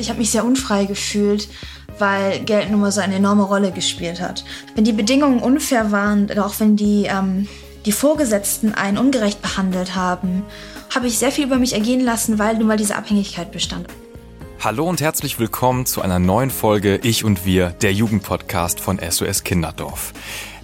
[0.00, 1.48] Ich habe mich sehr unfrei gefühlt,
[1.98, 4.44] weil Geld nun mal so eine enorme Rolle gespielt hat.
[4.74, 7.48] Wenn die Bedingungen unfair waren, auch wenn die, ähm,
[7.84, 10.44] die Vorgesetzten einen ungerecht behandelt haben,
[10.94, 13.88] habe ich sehr viel über mich ergehen lassen, weil nun mal diese Abhängigkeit bestand.
[14.60, 19.44] Hallo und herzlich willkommen zu einer neuen Folge Ich und Wir, der Jugendpodcast von SOS
[19.44, 20.12] Kinderdorf.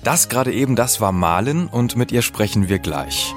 [0.03, 3.35] Das gerade eben, das war Malen und mit ihr sprechen wir gleich.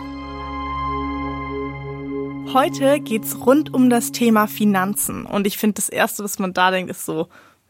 [2.53, 6.71] Heute geht's rund um das Thema Finanzen und ich finde das erste, was man da
[6.71, 7.27] denkt, ist so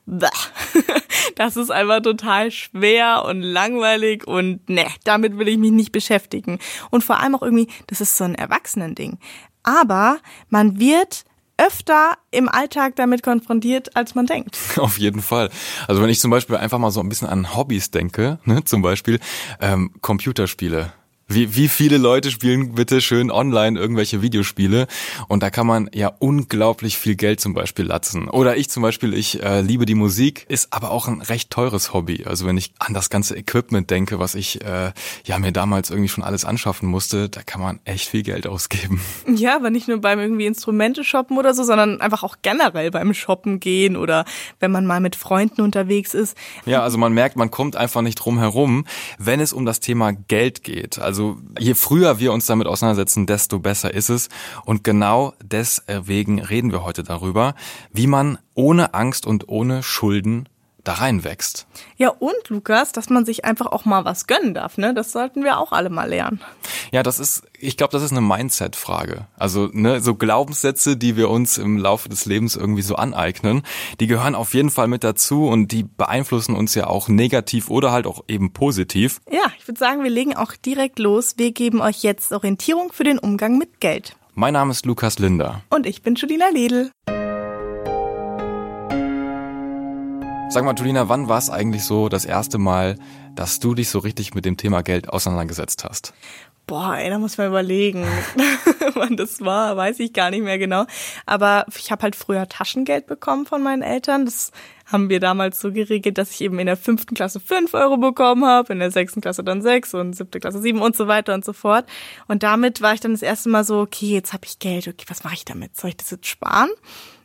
[1.36, 6.60] das ist einfach total schwer und langweilig und ne, damit will ich mich nicht beschäftigen.
[6.92, 9.18] Und vor allem auch irgendwie, das ist so ein Erwachsenending.
[9.64, 11.26] Aber man wird
[11.58, 14.58] öfter im Alltag damit konfrontiert, als man denkt.
[14.78, 15.50] Auf jeden Fall.
[15.88, 18.82] Also wenn ich zum Beispiel einfach mal so ein bisschen an Hobbys denke, ne, zum
[18.82, 19.20] Beispiel
[19.60, 20.94] ähm, Computerspiele.
[21.30, 24.88] Wie, wie viele Leute spielen bitte schön online irgendwelche Videospiele
[25.28, 28.30] und da kann man ja unglaublich viel Geld zum Beispiel latzen.
[28.30, 31.94] Oder ich zum Beispiel, ich äh, liebe die Musik, ist aber auch ein recht teures
[31.94, 32.24] Hobby.
[32.26, 34.94] Also wenn ich an das ganze Equipment denke, was ich äh,
[35.26, 39.02] ja mir damals irgendwie schon alles anschaffen musste, da kann man echt viel Geld ausgeben.
[39.28, 43.14] Ja, aber nicht nur beim irgendwie Instrumente shoppen oder so, sondern einfach auch generell beim
[43.14, 44.26] Shoppen gehen oder
[44.60, 46.36] wenn man mal mit Freunden unterwegs ist.
[46.66, 48.86] Ja, also man merkt, man kommt einfach nicht drum herum,
[49.20, 50.98] wenn es um das Thema Geld geht.
[50.98, 54.30] Also also je früher wir uns damit auseinandersetzen, desto besser ist es.
[54.66, 57.56] Und genau deswegen reden wir heute darüber,
[57.92, 60.48] wie man ohne Angst und ohne Schulden
[60.88, 61.68] da reinwächst.
[61.98, 64.94] Ja, und Lukas, dass man sich einfach auch mal was gönnen darf, ne?
[64.94, 66.42] Das sollten wir auch alle mal lernen.
[66.92, 69.28] Ja, das ist, ich glaube, das ist eine Mindset-Frage.
[69.38, 73.64] Also, ne, so Glaubenssätze, die wir uns im Laufe des Lebens irgendwie so aneignen,
[74.00, 77.92] die gehören auf jeden Fall mit dazu und die beeinflussen uns ja auch negativ oder
[77.92, 79.20] halt auch eben positiv.
[79.30, 81.34] Ja, ich würde sagen, wir legen auch direkt los.
[81.38, 84.16] Wir geben euch jetzt Orientierung für den Umgang mit Geld.
[84.36, 85.64] Mein Name ist Lukas Linder.
[85.70, 86.92] Und ich bin Julina Ledl.
[90.50, 92.98] Sag mal, Julina, wann war es eigentlich so das erste Mal,
[93.36, 96.14] dass du dich so richtig mit dem Thema Geld auseinandergesetzt hast?
[96.68, 98.06] Boah, ey, da muss man überlegen,
[98.94, 100.86] wann das war, weiß ich gar nicht mehr genau.
[101.26, 104.24] Aber ich habe halt früher Taschengeld bekommen von meinen Eltern.
[104.24, 104.52] Das
[104.86, 108.46] haben wir damals so geregelt, dass ich eben in der fünften Klasse fünf Euro bekommen
[108.46, 111.44] habe, in der sechsten Klasse dann sechs und siebte Klasse sieben und so weiter und
[111.44, 111.86] so fort.
[112.30, 115.06] Und damit war ich dann das erste Mal so, okay, jetzt habe ich Geld, okay,
[115.10, 115.76] was mache ich damit?
[115.76, 116.70] Soll ich das jetzt sparen?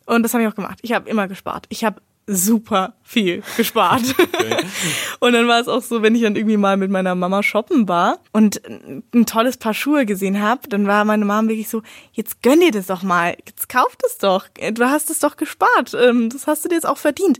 [0.06, 0.80] Und das habe ich auch gemacht.
[0.82, 1.66] Ich habe immer gespart.
[1.68, 4.02] Ich habe super viel gespart.
[4.18, 4.56] Okay.
[5.20, 7.88] und dann war es auch so, wenn ich dann irgendwie mal mit meiner Mama shoppen
[7.88, 12.42] war und ein tolles Paar Schuhe gesehen habe, dann war meine Mama wirklich so, jetzt
[12.42, 16.30] gönn dir das doch mal, jetzt kauf das doch, du hast es doch gespart, ähm,
[16.30, 17.38] das hast du dir jetzt auch verdient.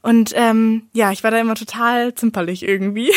[0.00, 3.12] Und ähm, ja, ich war da immer total zimperlich irgendwie.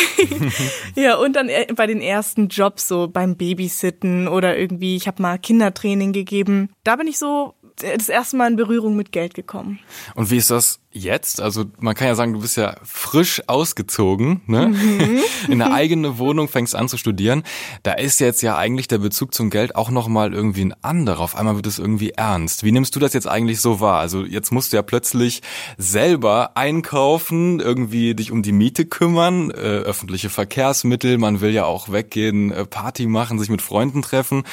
[0.96, 5.22] ja, und dann äh, bei den ersten Jobs, so beim Babysitten oder irgendwie, ich habe
[5.22, 6.70] mal Kindertraining gegeben.
[6.82, 9.78] Da bin ich so das erste Mal in Berührung mit Geld gekommen.
[10.14, 11.40] Und wie ist das jetzt?
[11.40, 14.68] Also man kann ja sagen, du bist ja frisch ausgezogen, ne?
[14.68, 15.18] Mhm.
[15.48, 17.42] In der eigene Wohnung fängst an zu studieren.
[17.82, 21.20] Da ist jetzt ja eigentlich der Bezug zum Geld auch nochmal irgendwie ein anderer.
[21.20, 22.64] Auf einmal wird es irgendwie ernst.
[22.64, 23.98] Wie nimmst du das jetzt eigentlich so wahr?
[23.98, 25.42] Also jetzt musst du ja plötzlich
[25.78, 31.90] selber einkaufen, irgendwie dich um die Miete kümmern, äh, öffentliche Verkehrsmittel, man will ja auch
[31.90, 34.44] weggehen, äh, Party machen, sich mit Freunden treffen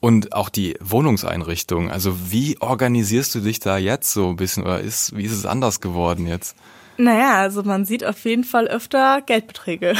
[0.00, 1.90] und auch die Wohnungseinrichtung.
[1.90, 5.46] Also wie organisierst du dich da jetzt so ein bisschen oder ist, wie ist es
[5.46, 5.85] anders geworden
[6.26, 6.56] jetzt?
[6.98, 9.94] Naja, also man sieht auf jeden Fall öfter Geldbeträge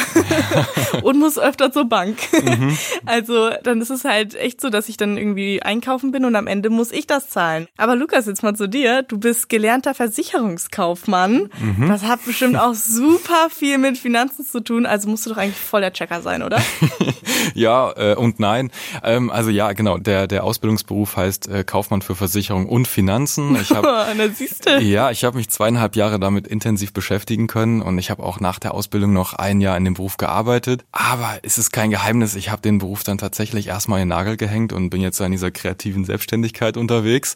[1.03, 2.19] und muss öfter zur Bank.
[2.33, 2.77] Mhm.
[3.05, 6.47] Also dann ist es halt echt so, dass ich dann irgendwie einkaufen bin und am
[6.47, 7.69] Ende muss ich das zahlen.
[7.77, 9.03] Aber Lukas, jetzt mal zu dir.
[9.03, 11.51] Du bist gelernter Versicherungskaufmann.
[11.59, 11.89] Mhm.
[11.89, 14.87] Das hat bestimmt auch super viel mit Finanzen zu tun.
[14.87, 16.61] Also musst du doch eigentlich voll der Checker sein, oder?
[17.55, 18.71] ja äh, und nein.
[19.03, 19.99] Ähm, also ja, genau.
[19.99, 23.57] Der, der Ausbildungsberuf heißt äh, Kaufmann für Versicherung und Finanzen.
[23.57, 23.85] Ich hab,
[24.17, 24.79] Na, siehst du.
[24.79, 28.41] Ja, ich habe mich zweieinhalb Jahre damit intensiv intensiv beschäftigen können und ich habe auch
[28.41, 30.85] nach der Ausbildung noch ein Jahr in dem Beruf gearbeitet.
[30.93, 34.37] Aber es ist kein Geheimnis, ich habe den Beruf dann tatsächlich erstmal in den Nagel
[34.37, 37.35] gehängt und bin jetzt in dieser kreativen Selbstständigkeit unterwegs.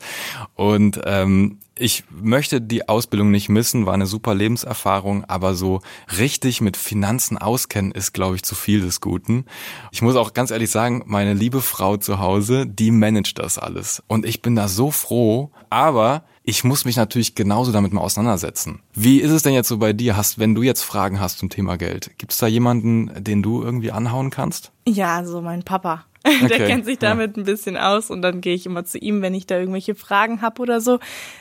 [0.55, 5.81] Und ähm, ich möchte die Ausbildung nicht missen, war eine super Lebenserfahrung, aber so
[6.19, 9.47] richtig mit Finanzen auskennen ist, glaube ich, zu viel des Guten.
[9.91, 14.03] Ich muss auch ganz ehrlich sagen, meine liebe Frau zu Hause, die managt das alles.
[14.09, 18.81] Und ich bin da so froh, aber ich muss mich natürlich genauso damit mal auseinandersetzen.
[18.93, 20.17] Wie ist es denn jetzt so bei dir?
[20.17, 23.63] Hast, wenn du jetzt Fragen hast zum Thema Geld, gibt es da jemanden, den du
[23.63, 24.73] irgendwie anhauen kannst?
[24.87, 26.05] Ja, also mein Papa.
[26.27, 27.43] Okay, der kennt sich damit ja.
[27.43, 30.43] ein bisschen aus und dann gehe ich immer zu ihm, wenn ich da irgendwelche Fragen
[30.43, 30.99] habe oder so.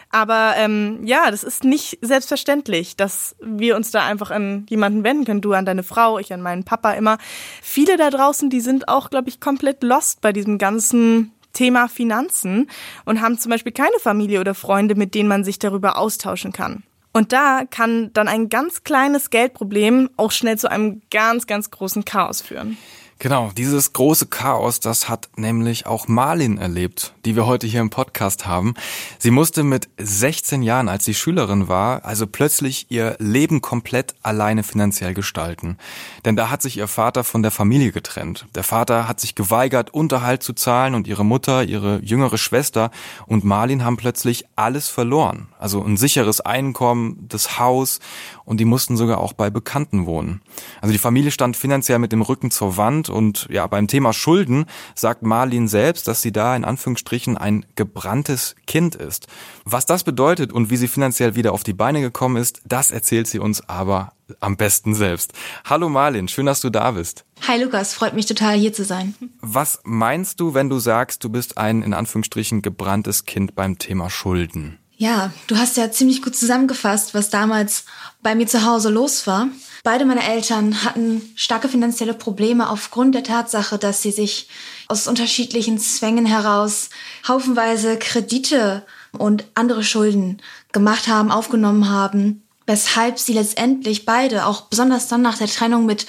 [0.09, 5.25] Aber ähm, ja, das ist nicht selbstverständlich, dass wir uns da einfach an jemanden wenden
[5.25, 5.41] können.
[5.41, 7.17] Du an deine Frau, ich an meinen Papa immer.
[7.61, 12.69] Viele da draußen, die sind auch, glaube ich, komplett lost bei diesem ganzen Thema Finanzen
[13.05, 16.83] und haben zum Beispiel keine Familie oder Freunde, mit denen man sich darüber austauschen kann.
[17.11, 22.05] Und da kann dann ein ganz kleines Geldproblem auch schnell zu einem ganz, ganz großen
[22.05, 22.77] Chaos führen.
[23.21, 27.89] Genau, dieses große Chaos, das hat nämlich auch Marlin erlebt, die wir heute hier im
[27.89, 28.75] Podcast haben.
[29.17, 34.63] Sie musste mit 16 Jahren, als sie Schülerin war, also plötzlich ihr Leben komplett alleine
[34.63, 35.77] finanziell gestalten.
[36.23, 38.47] Denn da hat sich ihr Vater von der Familie getrennt.
[38.55, 42.89] Der Vater hat sich geweigert, Unterhalt zu zahlen und ihre Mutter, ihre jüngere Schwester
[43.25, 45.49] und Marlin haben plötzlich alles verloren.
[45.59, 47.99] Also ein sicheres Einkommen, das Haus
[48.45, 50.41] und die mussten sogar auch bei Bekannten wohnen.
[50.79, 54.65] Also die Familie stand finanziell mit dem Rücken zur Wand und ja, beim Thema Schulden
[54.95, 59.27] sagt Marlin selbst, dass sie da in Anführungsstrichen ein gebranntes Kind ist.
[59.65, 63.27] Was das bedeutet und wie sie finanziell wieder auf die Beine gekommen ist, das erzählt
[63.27, 65.33] sie uns aber am besten selbst.
[65.65, 67.25] Hallo Marlin, schön, dass du da bist.
[67.47, 69.13] Hi Lukas, freut mich total hier zu sein.
[69.41, 74.09] Was meinst du, wenn du sagst, du bist ein in Anführungsstrichen gebranntes Kind beim Thema
[74.09, 74.79] Schulden?
[75.01, 77.85] Ja, du hast ja ziemlich gut zusammengefasst, was damals
[78.21, 79.47] bei mir zu Hause los war.
[79.85, 84.49] Beide meine Eltern hatten starke finanzielle Probleme aufgrund der Tatsache, dass sie sich
[84.89, 86.89] aus unterschiedlichen Zwängen heraus
[87.25, 90.41] haufenweise Kredite und andere Schulden
[90.73, 96.07] gemacht haben, aufgenommen haben, weshalb sie letztendlich beide, auch besonders dann nach der Trennung mit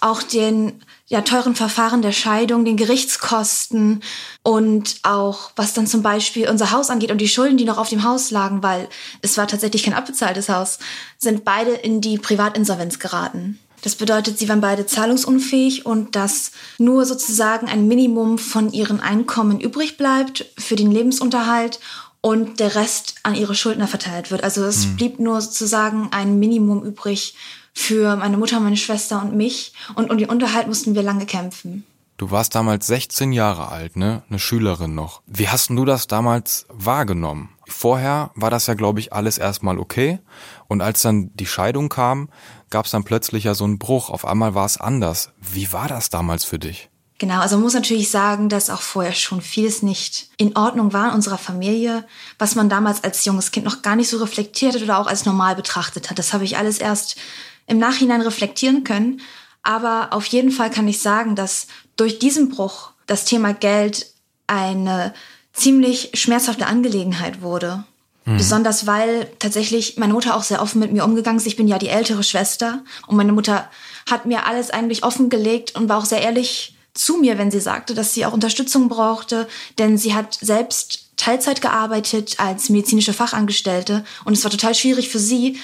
[0.00, 4.02] auch den ja, teuren Verfahren der Scheidung, den Gerichtskosten
[4.42, 7.88] und auch was dann zum Beispiel unser Haus angeht und die Schulden, die noch auf
[7.88, 8.88] dem Haus lagen, weil
[9.22, 10.78] es war tatsächlich kein abbezahltes Haus,
[11.16, 13.58] sind beide in die Privatinsolvenz geraten.
[13.82, 19.60] Das bedeutet, sie waren beide zahlungsunfähig und dass nur sozusagen ein Minimum von ihren Einkommen
[19.60, 21.78] übrig bleibt für den Lebensunterhalt
[22.20, 24.42] und der Rest an ihre Schuldner verteilt wird.
[24.42, 24.96] Also es mhm.
[24.96, 27.34] blieb nur sozusagen ein Minimum übrig
[27.78, 29.72] für meine Mutter, meine Schwester und mich.
[29.94, 31.86] Und um den Unterhalt mussten wir lange kämpfen.
[32.16, 34.24] Du warst damals 16 Jahre alt, ne?
[34.28, 35.22] Eine Schülerin noch.
[35.26, 37.50] Wie hast du das damals wahrgenommen?
[37.68, 40.18] Vorher war das ja, glaube ich, alles erstmal okay.
[40.66, 42.30] Und als dann die Scheidung kam,
[42.70, 44.10] gab es dann plötzlich ja so einen Bruch.
[44.10, 45.30] Auf einmal war es anders.
[45.38, 46.90] Wie war das damals für dich?
[47.18, 51.08] Genau, also man muss natürlich sagen, dass auch vorher schon vieles nicht in Ordnung war
[51.08, 52.04] in unserer Familie,
[52.38, 55.24] was man damals als junges Kind noch gar nicht so reflektiert hat oder auch als
[55.24, 56.18] normal betrachtet hat.
[56.18, 57.16] Das habe ich alles erst
[57.68, 59.20] im Nachhinein reflektieren können.
[59.62, 64.06] Aber auf jeden Fall kann ich sagen, dass durch diesen Bruch das Thema Geld
[64.46, 65.14] eine
[65.52, 67.84] ziemlich schmerzhafte Angelegenheit wurde.
[68.24, 68.36] Mhm.
[68.36, 71.46] Besonders weil tatsächlich meine Mutter auch sehr offen mit mir umgegangen ist.
[71.46, 73.70] Ich bin ja die ältere Schwester und meine Mutter
[74.10, 77.94] hat mir alles eigentlich offengelegt und war auch sehr ehrlich zu mir, wenn sie sagte,
[77.94, 79.48] dass sie auch Unterstützung brauchte,
[79.78, 85.18] denn sie hat selbst Teilzeit gearbeitet als medizinische Fachangestellte und es war total schwierig für
[85.18, 85.58] sie,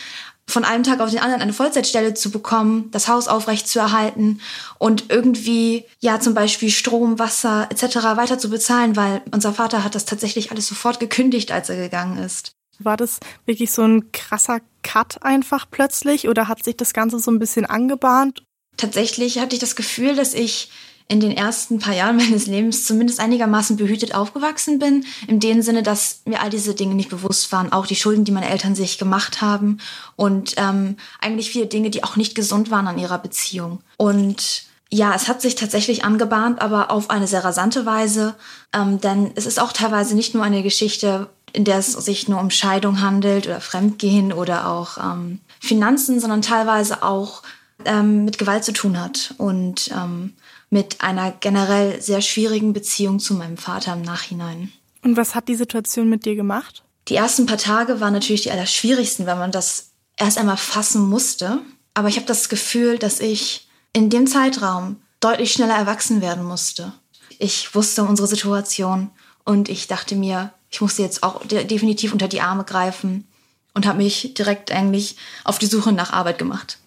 [0.46, 4.40] von einem Tag auf den anderen eine Vollzeitstelle zu bekommen, das Haus aufrecht zu erhalten
[4.78, 7.96] und irgendwie ja zum Beispiel Strom, Wasser etc.
[8.16, 12.18] weiter zu bezahlen, weil unser Vater hat das tatsächlich alles sofort gekündigt, als er gegangen
[12.18, 12.52] ist.
[12.78, 17.30] War das wirklich so ein krasser Cut einfach plötzlich oder hat sich das Ganze so
[17.30, 18.42] ein bisschen angebahnt?
[18.76, 20.70] Tatsächlich hatte ich das Gefühl, dass ich
[21.08, 25.82] in den ersten paar Jahren meines Lebens zumindest einigermaßen behütet aufgewachsen bin, in dem Sinne,
[25.82, 28.98] dass mir all diese Dinge nicht bewusst waren, auch die Schulden, die meine Eltern sich
[28.98, 29.78] gemacht haben
[30.16, 33.80] und ähm, eigentlich viele Dinge, die auch nicht gesund waren an ihrer Beziehung.
[33.96, 38.34] Und ja, es hat sich tatsächlich angebahnt, aber auf eine sehr rasante Weise,
[38.72, 42.40] ähm, denn es ist auch teilweise nicht nur eine Geschichte, in der es sich nur
[42.40, 47.42] um Scheidung handelt oder Fremdgehen oder auch ähm, Finanzen, sondern teilweise auch
[47.84, 50.34] ähm, mit Gewalt zu tun hat und ähm,
[50.70, 54.72] mit einer generell sehr schwierigen Beziehung zu meinem Vater im Nachhinein.
[55.02, 56.82] Und was hat die Situation mit dir gemacht?
[57.08, 61.60] Die ersten paar Tage waren natürlich die allerschwierigsten, weil man das erst einmal fassen musste.
[61.92, 66.92] Aber ich habe das Gefühl, dass ich in dem Zeitraum deutlich schneller erwachsen werden musste.
[67.38, 69.10] Ich wusste um unsere Situation
[69.44, 73.26] und ich dachte mir, ich musste jetzt auch definitiv unter die Arme greifen
[73.74, 76.78] und habe mich direkt eigentlich auf die Suche nach Arbeit gemacht.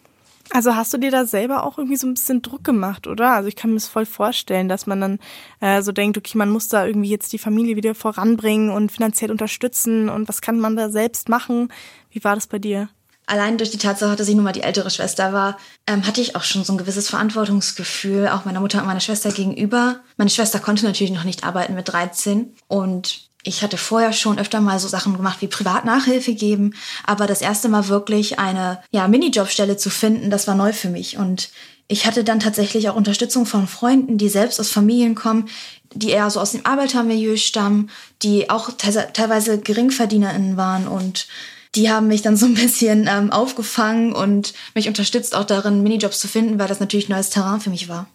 [0.51, 3.31] Also hast du dir da selber auch irgendwie so ein bisschen Druck gemacht, oder?
[3.31, 5.19] Also ich kann mir das voll vorstellen, dass man dann
[5.59, 9.31] äh, so denkt, okay, man muss da irgendwie jetzt die Familie wieder voranbringen und finanziell
[9.31, 11.71] unterstützen und was kann man da selbst machen?
[12.11, 12.89] Wie war das bei dir?
[13.29, 16.37] Allein durch die Tatsache, dass ich nun mal die ältere Schwester war, ähm, hatte ich
[16.37, 19.99] auch schon so ein gewisses Verantwortungsgefühl, auch meiner Mutter und meiner Schwester gegenüber.
[20.15, 24.61] Meine Schwester konnte natürlich noch nicht arbeiten mit 13 und ich hatte vorher schon öfter
[24.61, 26.73] mal so Sachen gemacht wie Privatnachhilfe geben,
[27.05, 31.17] aber das erste Mal wirklich eine ja, Minijobstelle zu finden, das war neu für mich.
[31.17, 31.49] Und
[31.87, 35.47] ich hatte dann tatsächlich auch Unterstützung von Freunden, die selbst aus Familien kommen,
[35.93, 37.89] die eher so aus dem Arbeitermilieu stammen,
[38.21, 41.27] die auch te teilweise GeringverdienerInnen waren und
[41.75, 46.19] die haben mich dann so ein bisschen ähm, aufgefangen und mich unterstützt, auch darin Minijobs
[46.19, 48.07] zu finden, weil das natürlich neues Terrain für mich war.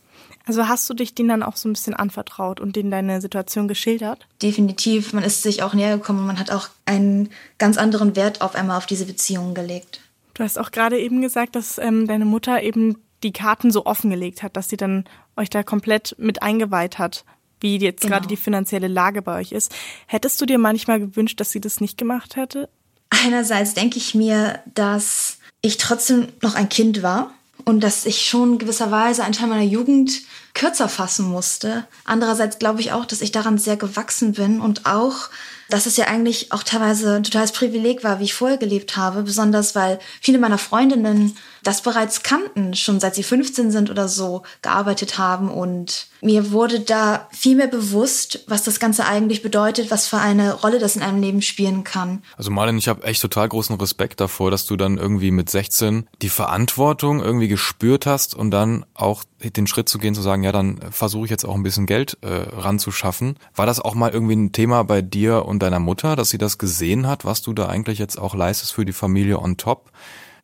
[0.44, 3.68] Also hast du dich denen dann auch so ein bisschen anvertraut und denen deine Situation
[3.68, 4.26] geschildert?
[4.42, 5.12] Definitiv.
[5.12, 8.54] Man ist sich auch näher gekommen und man hat auch einen ganz anderen Wert auf
[8.54, 10.00] einmal auf diese Beziehungen gelegt.
[10.34, 14.42] Du hast auch gerade eben gesagt, dass ähm, deine Mutter eben die Karten so offengelegt
[14.42, 15.04] hat, dass sie dann
[15.36, 17.24] euch da komplett mit eingeweiht hat,
[17.60, 18.14] wie jetzt genau.
[18.14, 19.72] gerade die finanzielle Lage bei euch ist.
[20.06, 22.68] Hättest du dir manchmal gewünscht, dass sie das nicht gemacht hätte?
[23.10, 27.32] Einerseits denke ich mir, dass ich trotzdem noch ein Kind war
[27.64, 30.22] und dass ich schon gewisserweise einen Teil meiner Jugend
[30.54, 31.84] kürzer fassen musste.
[32.04, 35.30] Andererseits glaube ich auch, dass ich daran sehr gewachsen bin und auch
[35.72, 39.22] dass es ja eigentlich auch teilweise ein totales Privileg war, wie ich vorher gelebt habe,
[39.22, 44.42] besonders weil viele meiner Freundinnen das bereits kannten, schon seit sie 15 sind oder so
[44.62, 50.06] gearbeitet haben und mir wurde da viel mehr bewusst, was das Ganze eigentlich bedeutet, was
[50.06, 52.22] für eine Rolle das in einem Leben spielen kann.
[52.36, 56.08] Also Marlon, ich habe echt total großen Respekt davor, dass du dann irgendwie mit 16
[56.22, 60.52] die Verantwortung irgendwie gespürt hast und dann auch den Schritt zu gehen, zu sagen, ja,
[60.52, 63.36] dann versuche ich jetzt auch ein bisschen Geld äh, ranzuschaffen.
[63.56, 66.58] War das auch mal irgendwie ein Thema bei dir und deiner Mutter, dass sie das
[66.58, 69.90] gesehen hat, was du da eigentlich jetzt auch leistest für die Familie on top?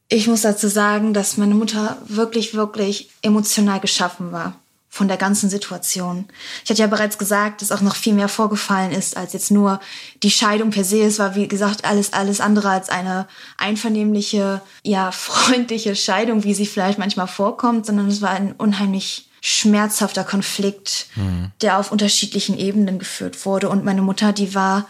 [0.09, 5.51] Ich muss dazu sagen, dass meine Mutter wirklich, wirklich emotional geschaffen war von der ganzen
[5.51, 6.25] Situation.
[6.65, 9.81] Ich hatte ja bereits gesagt, dass auch noch viel mehr vorgefallen ist als jetzt nur
[10.23, 11.03] die Scheidung per se.
[11.03, 16.67] Es war, wie gesagt, alles, alles andere als eine einvernehmliche, ja, freundliche Scheidung, wie sie
[16.67, 21.53] vielleicht manchmal vorkommt, sondern es war ein unheimlich schmerzhafter Konflikt, mhm.
[21.61, 23.69] der auf unterschiedlichen Ebenen geführt wurde.
[23.69, 24.89] Und meine Mutter, die war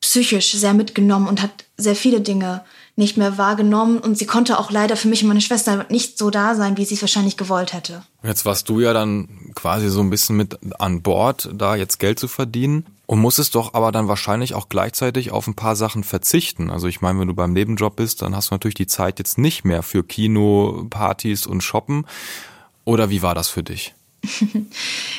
[0.00, 4.70] psychisch sehr mitgenommen und hat sehr viele Dinge nicht mehr wahrgenommen und sie konnte auch
[4.70, 7.72] leider für mich und meine Schwester nicht so da sein, wie sie es wahrscheinlich gewollt
[7.72, 8.02] hätte.
[8.22, 12.18] Jetzt warst du ja dann quasi so ein bisschen mit an Bord, da jetzt Geld
[12.18, 16.70] zu verdienen und musstest doch aber dann wahrscheinlich auch gleichzeitig auf ein paar Sachen verzichten.
[16.70, 19.38] Also ich meine, wenn du beim Nebenjob bist, dann hast du natürlich die Zeit jetzt
[19.38, 22.06] nicht mehr für Kino, Partys und Shoppen.
[22.84, 23.94] Oder wie war das für dich?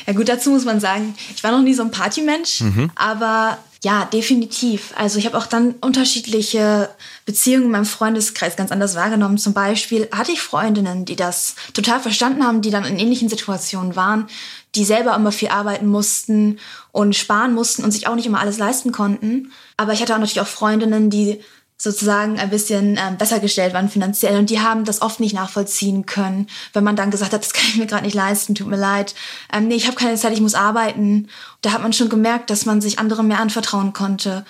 [0.06, 2.90] ja gut, dazu muss man sagen, ich war noch nie so ein Partymensch, mhm.
[2.94, 4.94] aber ja, definitiv.
[4.96, 6.88] Also ich habe auch dann unterschiedliche
[7.26, 9.36] Beziehungen in meinem Freundeskreis ganz anders wahrgenommen.
[9.36, 13.94] Zum Beispiel hatte ich Freundinnen, die das total verstanden haben, die dann in ähnlichen Situationen
[13.94, 14.26] waren,
[14.74, 16.60] die selber immer viel arbeiten mussten
[16.92, 19.52] und sparen mussten und sich auch nicht immer alles leisten konnten.
[19.76, 21.42] Aber ich hatte auch natürlich auch Freundinnen, die
[21.76, 26.06] sozusagen ein bisschen ähm, besser gestellt waren finanziell und die haben das oft nicht nachvollziehen
[26.06, 28.76] können, wenn man dann gesagt hat, das kann ich mir gerade nicht leisten, tut mir
[28.76, 29.14] leid,
[29.52, 31.28] ähm, nee, ich habe keine Zeit, ich muss arbeiten.
[31.62, 34.44] Da hat man schon gemerkt, dass man sich anderen mehr anvertrauen konnte.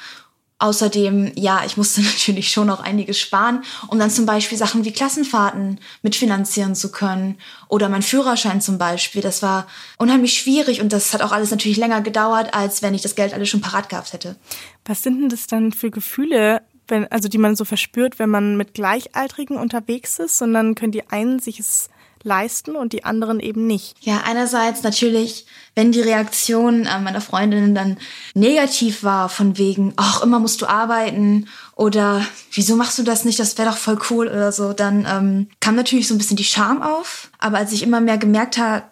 [0.59, 4.93] Außerdem, ja, ich musste natürlich schon auch einiges sparen, um dann zum Beispiel Sachen wie
[4.93, 7.39] Klassenfahrten mitfinanzieren zu können.
[7.69, 9.23] Oder mein Führerschein zum Beispiel.
[9.23, 9.67] Das war
[9.99, 13.35] unheimlich schwierig und das hat auch alles natürlich länger gedauert, als wenn ich das Geld
[13.35, 14.37] alles schon parat gehabt hätte.
[14.85, 18.57] Was sind denn das dann für Gefühle, wenn, also die man so verspürt, wenn man
[18.57, 21.89] mit Gleichaltrigen unterwegs ist, sondern können die einen sich es
[22.25, 23.95] leisten und die anderen eben nicht.
[24.01, 27.99] Ja, einerseits natürlich, wenn die Reaktion äh, meiner Freundinnen dann
[28.35, 33.39] negativ war, von wegen, ach, immer musst du arbeiten oder wieso machst du das nicht,
[33.39, 36.45] das wäre doch voll cool oder so, dann ähm, kam natürlich so ein bisschen die
[36.45, 37.31] Scham auf.
[37.39, 38.85] Aber als ich immer mehr gemerkt habe,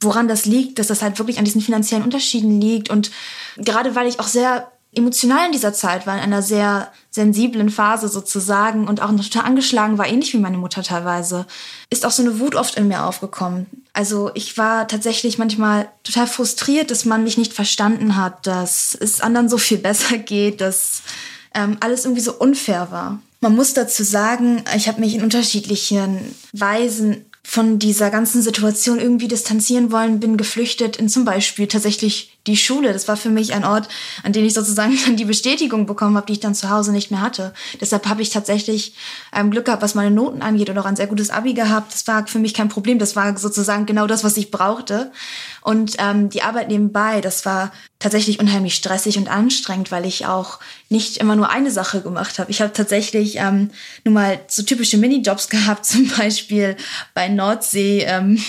[0.00, 3.10] woran das liegt, dass das halt wirklich an diesen finanziellen Unterschieden liegt und
[3.56, 8.08] gerade weil ich auch sehr emotional in dieser Zeit war, in einer sehr sensiblen Phase
[8.08, 11.46] sozusagen und auch noch total angeschlagen war, ähnlich wie meine Mutter teilweise,
[11.90, 13.66] ist auch so eine Wut oft in mir aufgekommen.
[13.92, 19.20] Also ich war tatsächlich manchmal total frustriert, dass man mich nicht verstanden hat, dass es
[19.20, 21.02] anderen so viel besser geht, dass
[21.54, 23.20] ähm, alles irgendwie so unfair war.
[23.40, 29.26] Man muss dazu sagen, ich habe mich in unterschiedlichen Weisen von dieser ganzen Situation irgendwie
[29.26, 32.92] distanzieren wollen, bin geflüchtet in zum Beispiel tatsächlich die Schule.
[32.92, 33.88] Das war für mich ein Ort,
[34.22, 37.10] an dem ich sozusagen dann die Bestätigung bekommen habe, die ich dann zu Hause nicht
[37.10, 37.52] mehr hatte.
[37.80, 38.94] Deshalb habe ich tatsächlich
[39.34, 41.92] ähm, Glück gehabt, was meine Noten angeht und auch ein sehr gutes Abi gehabt.
[41.92, 42.98] Das war für mich kein Problem.
[42.98, 45.12] Das war sozusagen genau das, was ich brauchte.
[45.62, 50.58] Und ähm, die Arbeit nebenbei, das war tatsächlich unheimlich stressig und anstrengend, weil ich auch
[50.88, 52.50] nicht immer nur eine Sache gemacht habe.
[52.50, 53.70] Ich habe tatsächlich ähm,
[54.04, 56.76] nun mal so typische Minijobs gehabt, zum Beispiel
[57.12, 58.42] bei Nordsee ähm,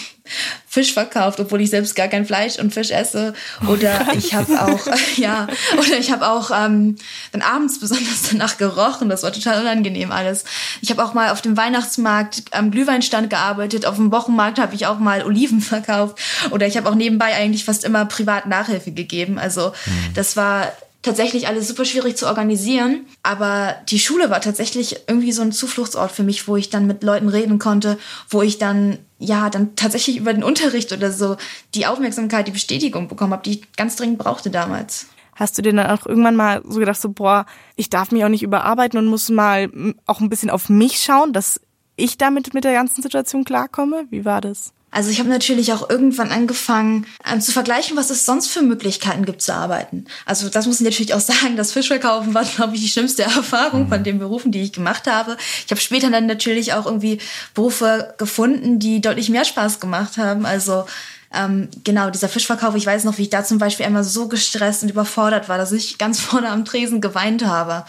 [0.68, 3.34] Fisch verkauft, obwohl ich selbst gar kein Fleisch und Fisch esse.
[3.68, 4.88] Oder oh ich habe auch,
[5.18, 5.48] ja,
[5.78, 6.96] oder ich habe auch ähm,
[7.32, 9.10] dann abends besonders danach gerochen.
[9.10, 10.46] Das war total unangenehm alles.
[10.82, 13.86] Ich habe auch mal auf dem Weihnachtsmarkt am Glühweinstand gearbeitet.
[13.86, 16.20] Auf dem Wochenmarkt habe ich auch mal Oliven verkauft.
[16.51, 19.40] Oder ich habe auch nebenbei eigentlich fast immer privat Nachhilfe gegeben.
[19.40, 20.13] Also mhm.
[20.13, 23.05] das war tatsächlich alles super schwierig zu organisieren.
[23.24, 27.03] Aber die Schule war tatsächlich irgendwie so ein Zufluchtsort für mich, wo ich dann mit
[27.03, 27.98] Leuten reden konnte,
[28.29, 31.38] wo ich dann, ja, dann tatsächlich über den Unterricht oder so
[31.74, 35.08] die Aufmerksamkeit, die Bestätigung bekommen habe, die ich ganz dringend brauchte damals.
[35.36, 38.29] Hast du dir dann auch irgendwann mal so gedacht, so, boah, ich darf mich auch
[38.29, 39.72] nicht überarbeiten und muss mal
[40.05, 41.60] auch ein bisschen auf mich schauen, dass
[41.96, 44.05] ich damit mit der ganzen Situation klarkomme?
[44.10, 44.74] Wie war das?
[44.91, 49.25] Also ich habe natürlich auch irgendwann angefangen ähm, zu vergleichen, was es sonst für Möglichkeiten
[49.25, 50.05] gibt zu arbeiten.
[50.25, 53.88] Also das muss ich natürlich auch sagen, das Fischverkaufen war, glaube ich, die schlimmste Erfahrung
[53.88, 55.38] von den Berufen, die ich gemacht habe.
[55.65, 57.19] Ich habe später dann natürlich auch irgendwie
[57.53, 60.45] Berufe gefunden, die deutlich mehr Spaß gemacht haben.
[60.45, 60.86] Also
[61.33, 64.83] ähm, genau, dieser Fischverkauf, ich weiß noch, wie ich da zum Beispiel einmal so gestresst
[64.83, 67.86] und überfordert war, dass ich ganz vorne am Tresen geweint habe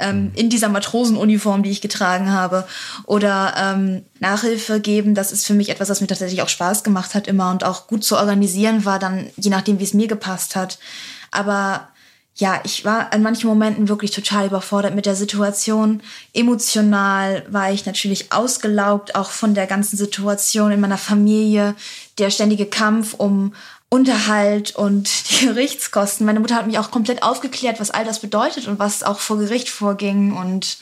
[0.00, 2.66] ähm, in dieser Matrosenuniform, die ich getragen habe.
[3.04, 7.14] Oder ähm, Nachhilfe geben, das ist für mich etwas, was mir tatsächlich auch Spaß gemacht
[7.14, 10.56] hat immer und auch gut zu organisieren war, dann je nachdem, wie es mir gepasst
[10.56, 10.78] hat.
[11.30, 11.88] Aber
[12.38, 16.00] ja, ich war an manchen Momenten wirklich total überfordert mit der Situation.
[16.32, 21.74] Emotional war ich natürlich ausgelaugt, auch von der ganzen Situation in meiner Familie,
[22.18, 23.54] der ständige Kampf um
[23.90, 26.26] Unterhalt und die Gerichtskosten.
[26.26, 29.38] Meine Mutter hat mich auch komplett aufgeklärt, was all das bedeutet und was auch vor
[29.38, 30.32] Gericht vorging.
[30.36, 30.78] Und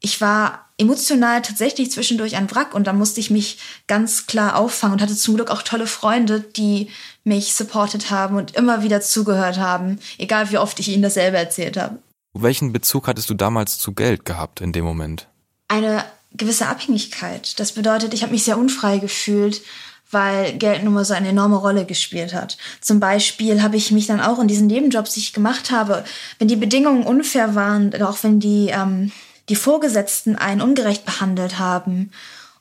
[0.00, 4.94] ich war emotional tatsächlich zwischendurch ein Wrack und da musste ich mich ganz klar auffangen
[4.94, 6.90] und hatte zum Glück auch tolle Freunde, die
[7.24, 11.76] mich supportet haben und immer wieder zugehört haben, egal wie oft ich ihnen dasselbe erzählt
[11.76, 11.98] habe.
[12.34, 15.26] Welchen Bezug hattest du damals zu Geld gehabt in dem Moment?
[15.68, 17.58] Eine gewisse Abhängigkeit.
[17.58, 19.62] Das bedeutet, ich habe mich sehr unfrei gefühlt
[20.10, 22.56] weil Geld nun mal so eine enorme Rolle gespielt hat.
[22.80, 26.04] Zum Beispiel habe ich mich dann auch in diesen Nebenjobs, die ich gemacht habe,
[26.38, 29.12] wenn die Bedingungen unfair waren, auch wenn die, ähm,
[29.48, 32.10] die Vorgesetzten einen ungerecht behandelt haben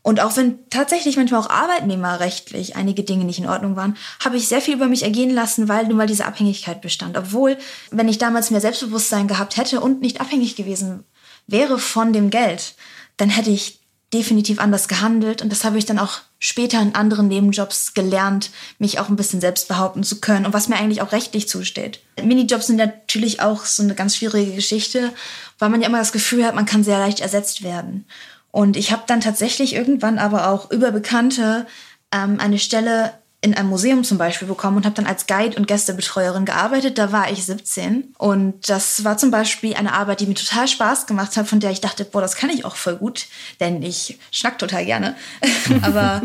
[0.06, 4.48] und auch wenn tatsächlich manchmal auch arbeitnehmerrechtlich einige Dinge nicht in Ordnung waren, habe ich
[4.48, 7.18] sehr viel über mich ergehen lassen, weil nun mal diese Abhängigkeit bestand.
[7.18, 7.58] Obwohl,
[7.90, 11.06] wenn ich damals mehr Selbstbewusstsein gehabt hätte und nicht abhängig gewesen
[11.48, 12.76] wäre von dem Geld,
[13.18, 13.80] dann hätte ich
[14.14, 19.00] definitiv anders gehandelt und das habe ich dann auch später in anderen Nebenjobs gelernt, mich
[19.00, 22.00] auch ein bisschen selbst behaupten zu können und was mir eigentlich auch rechtlich zusteht.
[22.22, 25.12] Minijobs sind natürlich auch so eine ganz schwierige Geschichte,
[25.60, 28.06] weil man ja immer das Gefühl hat, man kann sehr leicht ersetzt werden.
[28.52, 31.66] Und ich habe dann tatsächlich irgendwann aber auch über Bekannte
[32.14, 33.12] ähm, eine Stelle
[33.46, 36.98] in einem Museum zum Beispiel bekommen und habe dann als Guide und Gästebetreuerin gearbeitet.
[36.98, 41.06] Da war ich 17 und das war zum Beispiel eine Arbeit, die mir total Spaß
[41.06, 43.28] gemacht hat, von der ich dachte, boah, das kann ich auch voll gut,
[43.60, 45.16] denn ich schnack total gerne.
[45.84, 46.24] Aber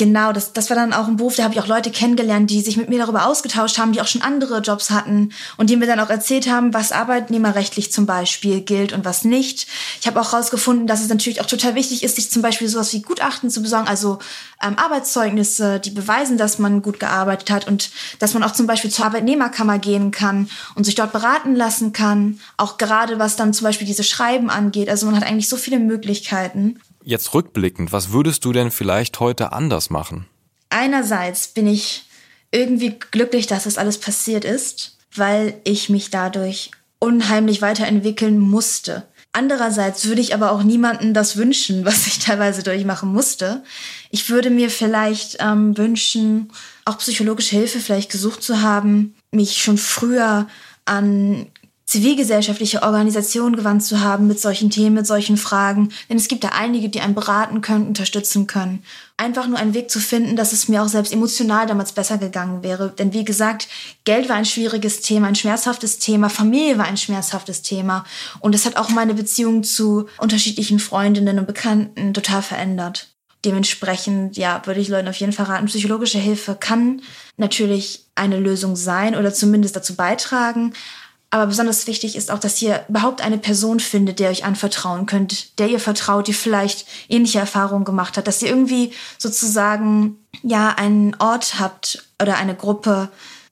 [0.00, 2.62] Genau, das, das war dann auch ein Beruf, da habe ich auch Leute kennengelernt, die
[2.62, 5.86] sich mit mir darüber ausgetauscht haben, die auch schon andere Jobs hatten und die mir
[5.86, 9.66] dann auch erzählt haben, was arbeitnehmerrechtlich zum Beispiel gilt und was nicht.
[10.00, 12.94] Ich habe auch herausgefunden, dass es natürlich auch total wichtig ist, sich zum Beispiel sowas
[12.94, 14.20] wie Gutachten zu besorgen, also
[14.62, 18.90] ähm, Arbeitszeugnisse, die beweisen, dass man gut gearbeitet hat und dass man auch zum Beispiel
[18.90, 23.66] zur Arbeitnehmerkammer gehen kann und sich dort beraten lassen kann, auch gerade was dann zum
[23.66, 24.88] Beispiel diese Schreiben angeht.
[24.88, 26.78] Also man hat eigentlich so viele Möglichkeiten.
[27.10, 30.26] Jetzt rückblickend, was würdest du denn vielleicht heute anders machen?
[30.68, 32.04] Einerseits bin ich
[32.52, 36.70] irgendwie glücklich, dass das alles passiert ist, weil ich mich dadurch
[37.00, 39.08] unheimlich weiterentwickeln musste.
[39.32, 43.64] Andererseits würde ich aber auch niemandem das wünschen, was ich teilweise durchmachen musste.
[44.12, 46.52] Ich würde mir vielleicht ähm, wünschen,
[46.84, 50.46] auch psychologische Hilfe vielleicht gesucht zu haben, mich schon früher
[50.84, 51.48] an
[51.90, 55.88] zivilgesellschaftliche Organisation gewandt zu haben mit solchen Themen, mit solchen Fragen.
[56.08, 58.84] Denn es gibt da einige, die einen beraten können, unterstützen können.
[59.16, 62.62] Einfach nur einen Weg zu finden, dass es mir auch selbst emotional damals besser gegangen
[62.62, 62.94] wäre.
[62.96, 63.66] Denn wie gesagt,
[64.04, 68.04] Geld war ein schwieriges Thema, ein schmerzhaftes Thema, Familie war ein schmerzhaftes Thema.
[68.38, 73.08] Und es hat auch meine Beziehung zu unterschiedlichen Freundinnen und Bekannten total verändert.
[73.44, 77.02] Dementsprechend, ja, würde ich Leuten auf jeden Fall raten, psychologische Hilfe kann
[77.36, 80.74] natürlich eine Lösung sein oder zumindest dazu beitragen.
[81.30, 85.58] Aber besonders wichtig ist auch, dass ihr überhaupt eine Person findet, der euch anvertrauen könnt,
[85.60, 91.14] der ihr vertraut, die vielleicht ähnliche Erfahrungen gemacht hat, dass ihr irgendwie sozusagen ja einen
[91.20, 93.10] Ort habt oder eine Gruppe,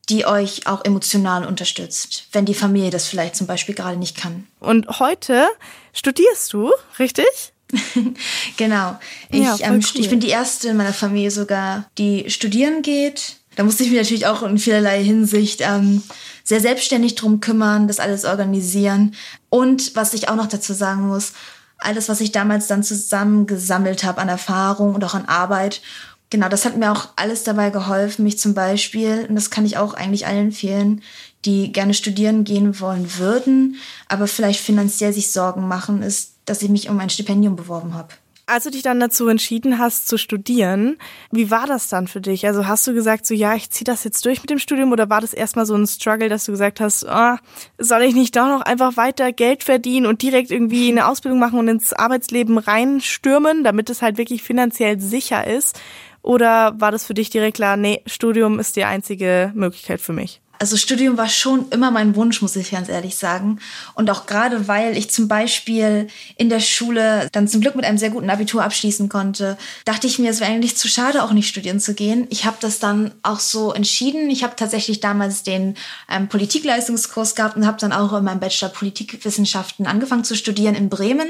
[0.08, 4.46] die euch auch emotional unterstützt, wenn die Familie das vielleicht zum Beispiel gerade nicht kann.
[4.58, 5.46] Und heute
[5.92, 7.26] studierst du, richtig?
[8.56, 8.98] genau.
[9.30, 10.00] Ich, ja, ähm, cool.
[10.00, 13.36] ich bin die erste in meiner Familie sogar, die studieren geht.
[13.56, 16.02] Da musste ich mich natürlich auch in vielerlei Hinsicht ähm,
[16.48, 19.14] sehr selbstständig drum kümmern, das alles organisieren.
[19.50, 21.34] Und was ich auch noch dazu sagen muss,
[21.76, 25.82] alles, was ich damals dann zusammengesammelt habe an Erfahrung und auch an Arbeit,
[26.30, 29.76] genau, das hat mir auch alles dabei geholfen, mich zum Beispiel, und das kann ich
[29.76, 31.02] auch eigentlich allen empfehlen,
[31.44, 33.76] die gerne studieren gehen wollen würden,
[34.08, 38.14] aber vielleicht finanziell sich Sorgen machen, ist, dass ich mich um ein Stipendium beworben habe.
[38.50, 40.96] Als du dich dann dazu entschieden hast zu studieren,
[41.30, 42.46] wie war das dann für dich?
[42.46, 45.10] Also hast du gesagt, so ja, ich ziehe das jetzt durch mit dem Studium oder
[45.10, 47.36] war das erstmal so ein Struggle, dass du gesagt hast, oh,
[47.76, 51.58] soll ich nicht doch noch einfach weiter Geld verdienen und direkt irgendwie eine Ausbildung machen
[51.58, 55.78] und ins Arbeitsleben reinstürmen, damit es halt wirklich finanziell sicher ist?
[56.22, 60.40] Oder war das für dich direkt klar, nee, Studium ist die einzige Möglichkeit für mich?
[60.58, 63.60] Also Studium war schon immer mein Wunsch, muss ich ganz ehrlich sagen.
[63.94, 67.98] Und auch gerade, weil ich zum Beispiel in der Schule dann zum Glück mit einem
[67.98, 71.48] sehr guten Abitur abschließen konnte, dachte ich mir, es wäre eigentlich zu schade, auch nicht
[71.48, 72.26] studieren zu gehen.
[72.30, 74.30] Ich habe das dann auch so entschieden.
[74.30, 75.76] Ich habe tatsächlich damals den
[76.10, 80.88] ähm, Politikleistungskurs gehabt und habe dann auch in meinem Bachelor Politikwissenschaften angefangen zu studieren in
[80.88, 81.28] Bremen.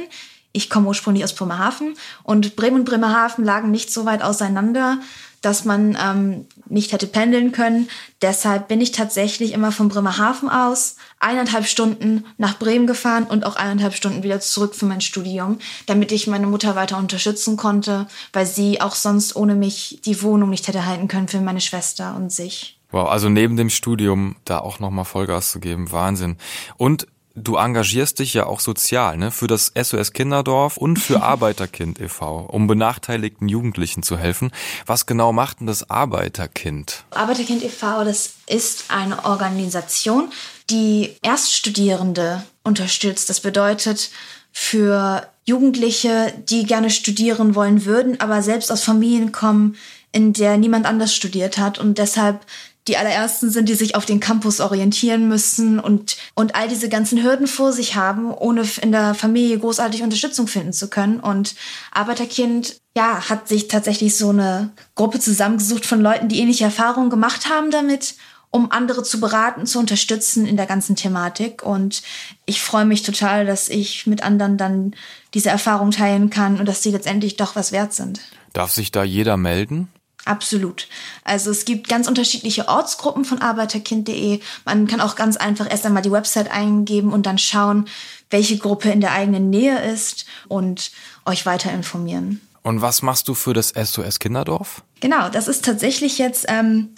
[0.52, 4.98] Ich komme ursprünglich aus Bremerhaven und Bremen und Bremerhaven lagen nicht so weit auseinander
[5.40, 7.88] dass man ähm, nicht hätte pendeln können.
[8.22, 13.56] Deshalb bin ich tatsächlich immer von Bremerhaven aus eineinhalb Stunden nach Bremen gefahren und auch
[13.56, 18.46] eineinhalb Stunden wieder zurück für mein Studium, damit ich meine Mutter weiter unterstützen konnte, weil
[18.46, 22.32] sie auch sonst ohne mich die Wohnung nicht hätte halten können für meine Schwester und
[22.32, 22.78] sich.
[22.90, 26.36] Wow, also neben dem Studium da auch nochmal Vollgas zu geben, Wahnsinn.
[26.78, 27.06] Und
[27.38, 32.40] du engagierst dich ja auch sozial, ne, für das SOS Kinderdorf und für Arbeiterkind e.V.,
[32.40, 34.50] um benachteiligten Jugendlichen zu helfen.
[34.86, 37.04] Was genau macht denn das Arbeiterkind?
[37.10, 40.30] Arbeiterkind e.V., das ist eine Organisation,
[40.70, 43.30] die Erststudierende unterstützt.
[43.30, 44.10] Das bedeutet,
[44.52, 49.76] für Jugendliche, die gerne studieren wollen würden, aber selbst aus Familien kommen,
[50.12, 52.44] in der niemand anders studiert hat und deshalb
[52.88, 57.22] die allerersten sind, die sich auf den Campus orientieren müssen und, und all diese ganzen
[57.22, 61.20] Hürden vor sich haben, ohne in der Familie großartig Unterstützung finden zu können.
[61.20, 61.54] Und
[61.92, 67.48] Arbeiterkind, ja, hat sich tatsächlich so eine Gruppe zusammengesucht von Leuten, die ähnliche Erfahrungen gemacht
[67.48, 68.14] haben damit
[68.50, 71.62] um andere zu beraten, zu unterstützen in der ganzen Thematik.
[71.62, 72.02] Und
[72.46, 74.94] ich freue mich total, dass ich mit anderen dann
[75.34, 78.20] diese Erfahrung teilen kann und dass sie letztendlich doch was wert sind.
[78.54, 79.88] Darf sich da jeder melden?
[80.28, 80.88] Absolut.
[81.24, 84.40] Also es gibt ganz unterschiedliche Ortsgruppen von arbeiterkind.de.
[84.66, 87.86] Man kann auch ganz einfach erst einmal die Website eingeben und dann schauen,
[88.28, 90.90] welche Gruppe in der eigenen Nähe ist und
[91.24, 92.42] euch weiter informieren.
[92.62, 94.82] Und was machst du für das SOS Kinderdorf?
[95.00, 96.90] Genau, das ist tatsächlich jetzt ähm,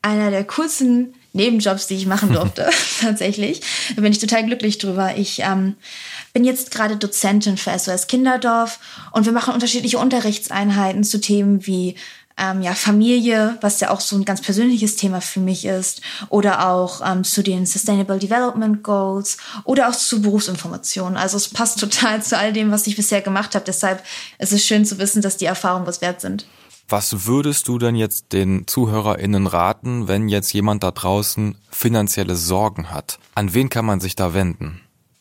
[0.00, 3.60] einer der coolsten Nebenjobs, die ich machen durfte, tatsächlich.
[3.96, 5.16] Da bin ich total glücklich drüber.
[5.16, 5.74] Ich ähm,
[6.32, 8.78] bin jetzt gerade Dozentin für SOS Kinderdorf
[9.10, 11.96] und wir machen unterschiedliche Unterrichtseinheiten zu Themen wie
[12.38, 16.68] ähm, ja, Familie, was ja auch so ein ganz persönliches Thema für mich ist, oder
[16.68, 21.16] auch ähm, zu den Sustainable Development Goals oder auch zu Berufsinformationen.
[21.16, 23.64] Also es passt total zu all dem, was ich bisher gemacht habe.
[23.64, 24.02] Deshalb
[24.38, 26.46] ist es schön zu wissen, dass die Erfahrungen was wert sind.
[26.90, 32.90] Was würdest du denn jetzt den ZuhörerInnen raten, wenn jetzt jemand da draußen finanzielle Sorgen
[32.90, 33.18] hat?
[33.34, 34.80] An wen kann man sich da wenden?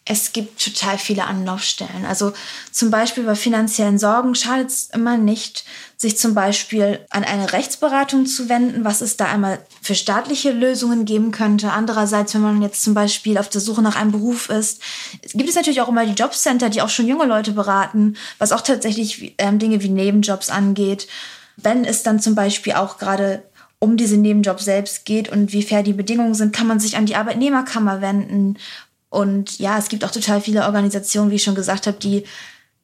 [0.10, 2.06] Es gibt total viele Anlaufstellen.
[2.08, 2.34] Also
[2.72, 5.66] zum Beispiel bei finanziellen Sorgen schadet es immer nicht,
[5.98, 11.06] sich zum Beispiel an eine Rechtsberatung zu wenden, was es da einmal für staatliche Lösungen
[11.06, 11.72] geben könnte.
[11.72, 14.82] Andererseits, wenn man jetzt zum Beispiel auf der Suche nach einem Beruf ist,
[15.34, 18.62] gibt es natürlich auch immer die Jobcenter, die auch schon junge Leute beraten, was auch
[18.62, 21.08] tatsächlich ähm, Dinge wie Nebenjobs angeht.
[21.58, 23.44] Wenn es dann zum Beispiel auch gerade
[23.80, 27.06] um diese Nebenjobs selbst geht und wie fair die Bedingungen sind, kann man sich an
[27.06, 28.58] die Arbeitnehmerkammer wenden
[29.10, 32.24] und ja, es gibt auch total viele Organisationen, wie ich schon gesagt habe, die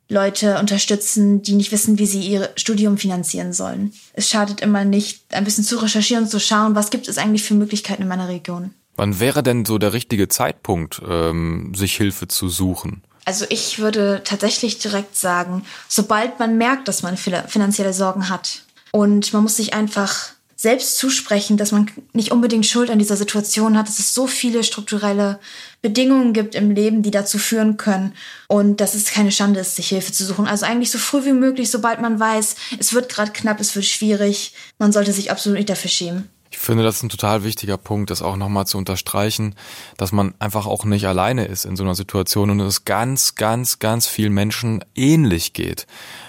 [0.09, 3.93] Leute unterstützen, die nicht wissen, wie sie ihr Studium finanzieren sollen.
[4.13, 7.43] Es schadet immer nicht, ein bisschen zu recherchieren und zu schauen, was gibt es eigentlich
[7.43, 8.73] für Möglichkeiten in meiner Region.
[8.95, 13.01] Wann wäre denn so der richtige Zeitpunkt, ähm, sich Hilfe zu suchen?
[13.25, 19.33] Also ich würde tatsächlich direkt sagen, sobald man merkt, dass man finanzielle Sorgen hat und
[19.33, 20.32] man muss sich einfach
[20.63, 24.63] selbst zusprechen, dass man nicht unbedingt Schuld an dieser Situation hat, dass es so viele
[24.63, 25.41] strukturelle
[25.81, 28.13] Bedingungen gibt im Leben, die dazu führen können
[28.47, 30.47] und dass es keine Schande ist, sich Hilfe zu suchen.
[30.47, 33.83] Also eigentlich so früh wie möglich, sobald man weiß, es wird gerade knapp, es wird
[33.83, 36.29] schwierig, man sollte sich absolut nicht dafür schämen.
[36.49, 39.55] Ich finde, das ist ein total wichtiger Punkt, das auch nochmal zu unterstreichen,
[39.97, 43.79] dass man einfach auch nicht alleine ist in so einer Situation und es ganz, ganz,
[43.79, 45.87] ganz vielen Menschen ähnlich geht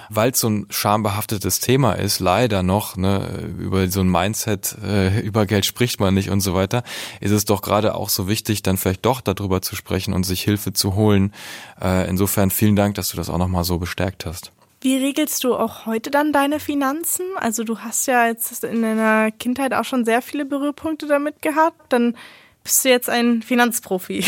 [0.08, 5.20] weil es so ein schambehaftetes Thema ist, leider noch, ne, über so ein Mindset, äh,
[5.24, 6.82] über Geld spricht man nicht und so weiter,
[7.20, 10.42] ist es doch gerade auch so wichtig, dann vielleicht doch darüber zu sprechen und sich
[10.42, 11.32] Hilfe zu holen.
[11.80, 14.52] Äh, insofern vielen Dank, dass du das auch nochmal so bestärkt hast.
[14.84, 17.24] Wie regelst du auch heute dann deine Finanzen?
[17.36, 21.90] Also du hast ja jetzt in deiner Kindheit auch schon sehr viele Berührpunkte damit gehabt.
[21.90, 22.14] Dann
[22.62, 24.22] bist du jetzt ein Finanzprofi.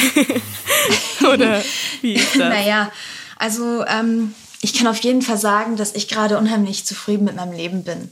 [1.31, 1.63] Oder
[2.01, 2.49] wie ist das?
[2.49, 2.91] Naja,
[3.37, 4.35] also ähm,
[4.67, 8.11] ich kann auf jeden Fall sagen, dass ich gerade unheimlich zufrieden mit meinem Leben bin,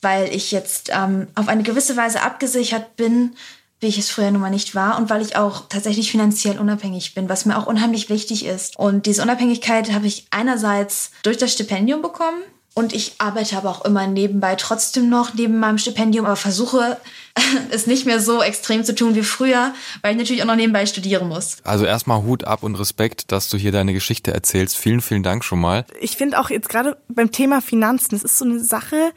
[0.00, 3.36] weil ich jetzt ähm, auf eine gewisse Weise abgesichert bin,
[3.78, 7.14] wie ich es früher nun mal nicht war und weil ich auch tatsächlich finanziell unabhängig
[7.14, 8.76] bin, was mir auch unheimlich wichtig ist.
[8.76, 12.42] Und diese Unabhängigkeit habe ich einerseits durch das Stipendium bekommen,
[12.74, 16.96] und ich arbeite aber auch immer nebenbei trotzdem noch neben meinem Stipendium, aber versuche
[17.70, 20.86] es nicht mehr so extrem zu tun wie früher, weil ich natürlich auch noch nebenbei
[20.86, 21.58] studieren muss.
[21.64, 24.76] Also erstmal Hut ab und Respekt, dass du hier deine Geschichte erzählst.
[24.76, 25.84] Vielen, vielen Dank schon mal.
[26.00, 29.12] Ich finde auch jetzt gerade beim Thema Finanzen, das ist so eine Sache,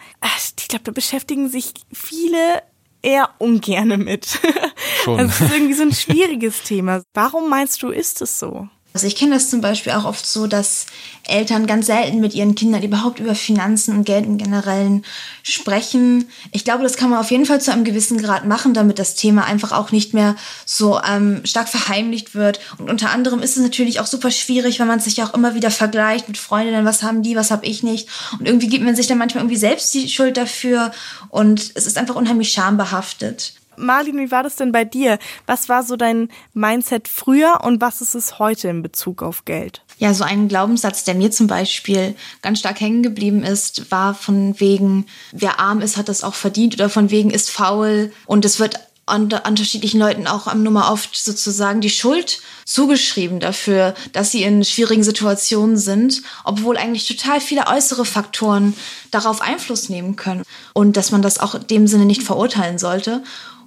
[0.59, 2.61] ich glaube, da beschäftigen sich viele
[3.01, 4.39] eher ungerne mit.
[5.03, 5.19] Schon.
[5.19, 7.03] Das ist irgendwie so ein schwieriges Thema.
[7.13, 8.67] Warum meinst du, ist es so?
[8.95, 10.85] Also ich kenne das zum Beispiel auch oft so, dass
[11.27, 15.03] Eltern ganz selten mit ihren Kindern überhaupt über Finanzen und Geld im Generellen
[15.43, 16.29] sprechen.
[16.53, 19.15] Ich glaube, das kann man auf jeden Fall zu einem gewissen Grad machen, damit das
[19.15, 22.61] Thema einfach auch nicht mehr so ähm, stark verheimlicht wird.
[22.77, 25.71] Und unter anderem ist es natürlich auch super schwierig, wenn man sich auch immer wieder
[25.71, 28.07] vergleicht mit Freundinnen, was haben die, was habe ich nicht.
[28.39, 30.93] Und irgendwie gibt man sich dann manchmal irgendwie selbst die Schuld dafür.
[31.27, 33.55] Und es ist einfach unheimlich schambehaftet.
[33.77, 35.19] Marlin, wie war das denn bei dir?
[35.45, 39.81] Was war so dein Mindset früher und was ist es heute in Bezug auf Geld?
[39.97, 44.59] Ja, so ein Glaubenssatz, der mir zum Beispiel ganz stark hängen geblieben ist, war von
[44.59, 48.59] wegen, wer arm ist, hat das auch verdient oder von wegen ist faul und es
[48.59, 54.41] wird unter unterschiedlichen Leuten auch am Nummer oft sozusagen die Schuld zugeschrieben dafür, dass sie
[54.41, 58.73] in schwierigen Situationen sind, obwohl eigentlich total viele äußere Faktoren
[59.11, 63.23] darauf Einfluss nehmen können und dass man das auch in dem Sinne nicht verurteilen sollte.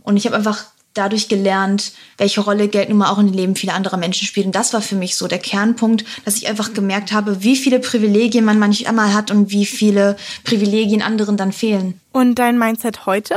[0.08, 3.56] Und ich habe einfach dadurch gelernt, welche Rolle Geld nun mal auch in den Leben
[3.56, 4.46] vieler anderer Menschen spielt.
[4.46, 7.78] Und das war für mich so der Kernpunkt, dass ich einfach gemerkt habe, wie viele
[7.78, 12.00] Privilegien man manchmal hat und wie viele Privilegien anderen dann fehlen.
[12.10, 13.36] Und dein Mindset heute?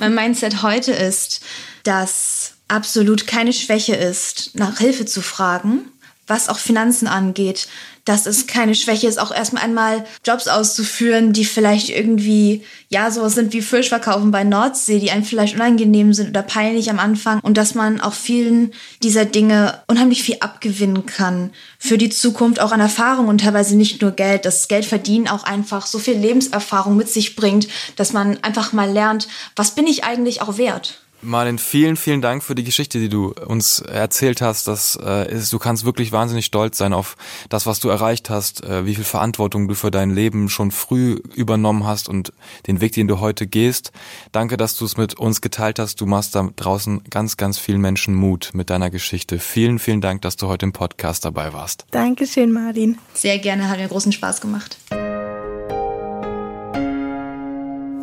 [0.00, 1.42] mein Mindset heute ist,
[1.82, 5.90] dass absolut keine Schwäche ist, nach Hilfe zu fragen,
[6.26, 7.68] was auch Finanzen angeht,
[8.04, 13.28] dass es keine Schwäche ist, auch erstmal einmal Jobs auszuführen, die vielleicht irgendwie, ja, so
[13.28, 17.56] sind wie Fischverkaufen bei Nordsee, die einem vielleicht unangenehm sind oder peinlich am Anfang und
[17.56, 22.80] dass man auch vielen dieser Dinge unheimlich viel abgewinnen kann für die Zukunft, auch an
[22.80, 24.44] Erfahrung und teilweise nicht nur Geld.
[24.44, 28.90] Das Geld verdienen auch einfach so viel Lebenserfahrung mit sich bringt, dass man einfach mal
[28.90, 31.01] lernt, was bin ich eigentlich auch wert?
[31.24, 34.66] Marlin, vielen, vielen Dank für die Geschichte, die du uns erzählt hast.
[34.66, 37.16] Das äh, ist, du kannst wirklich wahnsinnig stolz sein auf
[37.48, 41.20] das, was du erreicht hast, äh, wie viel Verantwortung du für dein Leben schon früh
[41.34, 42.32] übernommen hast und
[42.66, 43.92] den Weg, den du heute gehst.
[44.32, 46.00] Danke, dass du es mit uns geteilt hast.
[46.00, 49.38] Du machst da draußen ganz, ganz vielen Menschen Mut mit deiner Geschichte.
[49.38, 51.86] Vielen, vielen Dank, dass du heute im Podcast dabei warst.
[51.92, 52.98] Dankeschön, Martin.
[53.14, 54.76] Sehr gerne, hat mir großen Spaß gemacht.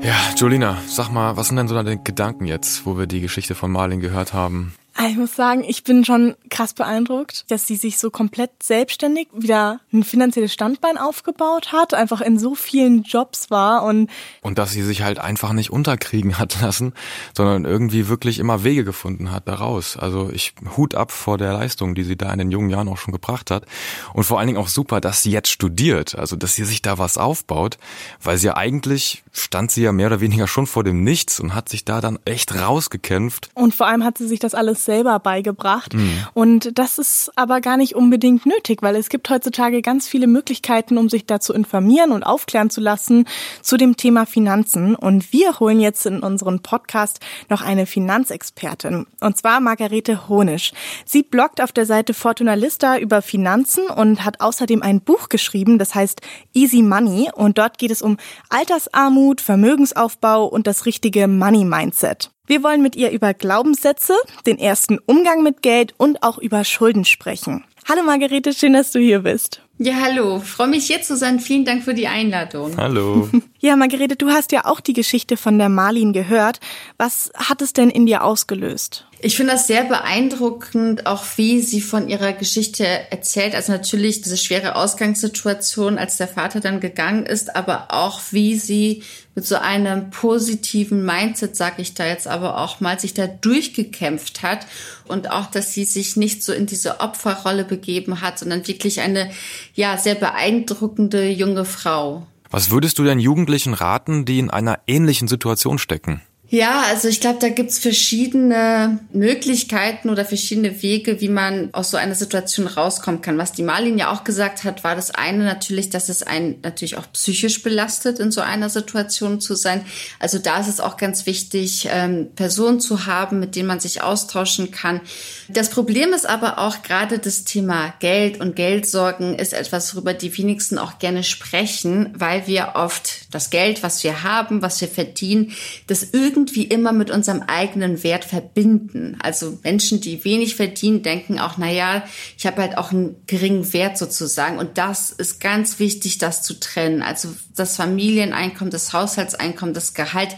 [0.10, 3.54] Ja, Jolina, sag mal, was sind denn so deine Gedanken jetzt, wo wir die Geschichte
[3.54, 4.74] von Marlin gehört haben?
[5.08, 9.80] Ich muss sagen, ich bin schon krass beeindruckt, dass sie sich so komplett selbstständig wieder
[9.94, 14.10] ein finanzielles Standbein aufgebaut hat, einfach in so vielen Jobs war und
[14.42, 16.94] und dass sie sich halt einfach nicht unterkriegen hat lassen,
[17.34, 19.96] sondern irgendwie wirklich immer Wege gefunden hat daraus.
[19.96, 22.98] Also ich Hut ab vor der Leistung, die sie da in den jungen Jahren auch
[22.98, 23.66] schon gebracht hat
[24.14, 26.98] und vor allen Dingen auch super, dass sie jetzt studiert, also dass sie sich da
[26.98, 27.78] was aufbaut,
[28.22, 31.56] weil sie ja eigentlich stand sie ja mehr oder weniger schon vor dem Nichts und
[31.56, 33.50] hat sich da dann echt rausgekämpft.
[33.54, 35.94] Und vor allem hat sie sich das alles selber beigebracht.
[35.94, 36.26] Mhm.
[36.34, 40.98] Und das ist aber gar nicht unbedingt nötig, weil es gibt heutzutage ganz viele Möglichkeiten,
[40.98, 43.26] um sich da zu informieren und aufklären zu lassen
[43.62, 44.96] zu dem Thema Finanzen.
[44.96, 50.72] Und wir holen jetzt in unseren Podcast noch eine Finanzexpertin, und zwar Margarete Honisch.
[51.06, 55.78] Sie bloggt auf der Seite Fortuna Lista über Finanzen und hat außerdem ein Buch geschrieben,
[55.78, 56.22] das heißt
[56.56, 57.30] Easy Money.
[57.32, 58.18] Und dort geht es um
[58.50, 62.32] Altersarmut, Vermögensaufbau und das richtige Money Mindset.
[62.50, 64.16] Wir wollen mit ihr über Glaubenssätze,
[64.48, 67.64] den ersten Umgang mit Geld und auch über Schulden sprechen.
[67.88, 69.62] Hallo Margarete, schön, dass du hier bist.
[69.78, 70.40] Ja, hallo.
[70.40, 71.40] Freue mich hier zu sein.
[71.40, 72.76] Vielen Dank für die Einladung.
[72.76, 73.30] Hallo.
[73.60, 76.60] ja, Margarete, du hast ja auch die Geschichte von der Marlin gehört.
[76.98, 79.06] Was hat es denn in dir ausgelöst?
[79.22, 83.54] Ich finde das sehr beeindruckend, auch wie sie von ihrer Geschichte erzählt.
[83.54, 89.04] Also natürlich diese schwere Ausgangssituation, als der Vater dann gegangen ist, aber auch wie sie
[89.36, 94.42] mit so einem positiven Mindset, sag ich da jetzt aber auch mal, sich da durchgekämpft
[94.42, 94.66] hat
[95.06, 99.32] und auch, dass sie sich nicht so in diese Opferrolle begeben hat, sondern wirklich eine,
[99.74, 102.26] ja, sehr beeindruckende junge Frau.
[102.50, 106.22] Was würdest du denn Jugendlichen raten, die in einer ähnlichen Situation stecken?
[106.52, 111.98] Ja, also ich glaube, da gibt's verschiedene Möglichkeiten oder verschiedene Wege, wie man aus so
[111.98, 113.38] einer Situation rauskommen kann.
[113.38, 116.98] Was die Marlin ja auch gesagt hat, war das eine natürlich, dass es einen natürlich
[116.98, 119.86] auch psychisch belastet, in so einer Situation zu sein.
[120.18, 124.02] Also da ist es auch ganz wichtig, ähm, Personen zu haben, mit denen man sich
[124.02, 125.02] austauschen kann.
[125.50, 130.36] Das Problem ist aber auch gerade das Thema Geld und Geldsorgen ist etwas, worüber die
[130.36, 135.52] wenigsten auch gerne sprechen, weil wir oft das Geld, was wir haben, was wir verdienen,
[135.86, 139.18] das irgendwie irgendwie immer mit unserem eigenen Wert verbinden.
[139.22, 142.04] Also Menschen, die wenig verdienen, denken auch, na ja,
[142.38, 144.58] ich habe halt auch einen geringen Wert sozusagen.
[144.58, 147.02] Und das ist ganz wichtig, das zu trennen.
[147.02, 150.38] Also das Familieneinkommen, das Haushaltseinkommen, das Gehalt,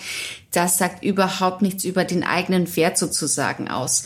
[0.51, 4.03] das sagt überhaupt nichts über den eigenen Wert sozusagen aus.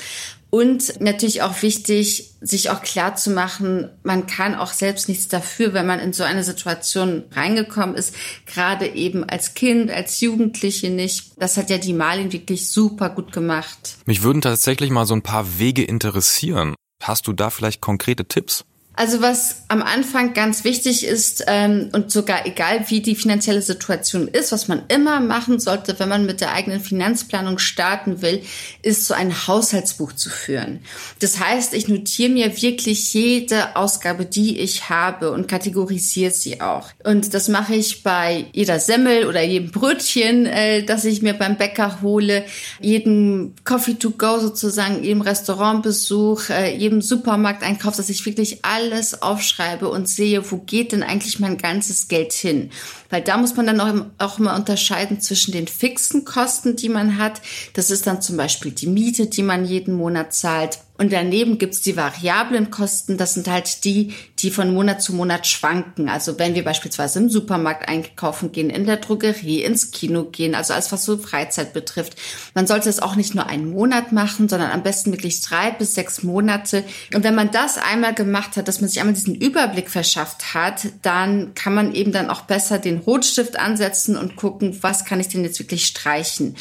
[0.55, 5.73] Und natürlich auch wichtig, sich auch klar zu machen, man kann auch selbst nichts dafür,
[5.73, 8.15] wenn man in so eine Situation reingekommen ist,
[8.45, 11.33] gerade eben als Kind, als Jugendliche nicht.
[11.37, 13.97] Das hat ja die Malin wirklich super gut gemacht.
[14.05, 16.73] Mich würden tatsächlich mal so ein paar Wege interessieren.
[17.03, 18.63] Hast du da vielleicht konkrete Tipps?
[18.95, 24.27] Also was am Anfang ganz wichtig ist ähm, und sogar egal wie die finanzielle Situation
[24.27, 28.41] ist, was man immer machen sollte, wenn man mit der eigenen Finanzplanung starten will,
[28.81, 30.79] ist so ein Haushaltsbuch zu führen.
[31.19, 36.89] Das heißt, ich notiere mir wirklich jede Ausgabe, die ich habe und kategorisiere sie auch.
[37.03, 41.57] Und das mache ich bei jeder Semmel oder jedem Brötchen, äh, das ich mir beim
[41.57, 42.45] Bäcker hole,
[42.79, 49.21] jedem Coffee to go sozusagen, jedem Restaurantbesuch, äh, jedem Supermarkteinkauf, dass ich wirklich alle alles
[49.21, 52.69] aufschreibe und sehe, wo geht denn eigentlich mein ganzes Geld hin?
[53.09, 57.17] Weil da muss man dann auch, auch immer unterscheiden zwischen den fixen Kosten, die man
[57.17, 57.41] hat.
[57.73, 60.79] Das ist dann zum Beispiel die Miete, die man jeden Monat zahlt.
[60.97, 63.17] Und daneben gibt's die variablen Kosten.
[63.17, 66.07] Das sind halt die, die von Monat zu Monat schwanken.
[66.07, 70.73] Also wenn wir beispielsweise im Supermarkt einkaufen gehen, in der Drogerie, ins Kino gehen, also
[70.73, 72.15] alles, was so Freizeit betrifft.
[72.53, 75.95] Man sollte es auch nicht nur einen Monat machen, sondern am besten wirklich drei bis
[75.95, 76.85] sechs Monate.
[77.13, 80.87] Und wenn man das einmal gemacht hat, dass man sich einmal diesen Überblick verschafft hat,
[81.01, 85.27] dann kann man eben dann auch besser den Rotstift ansetzen und gucken, was kann ich
[85.27, 86.55] denn jetzt wirklich streichen.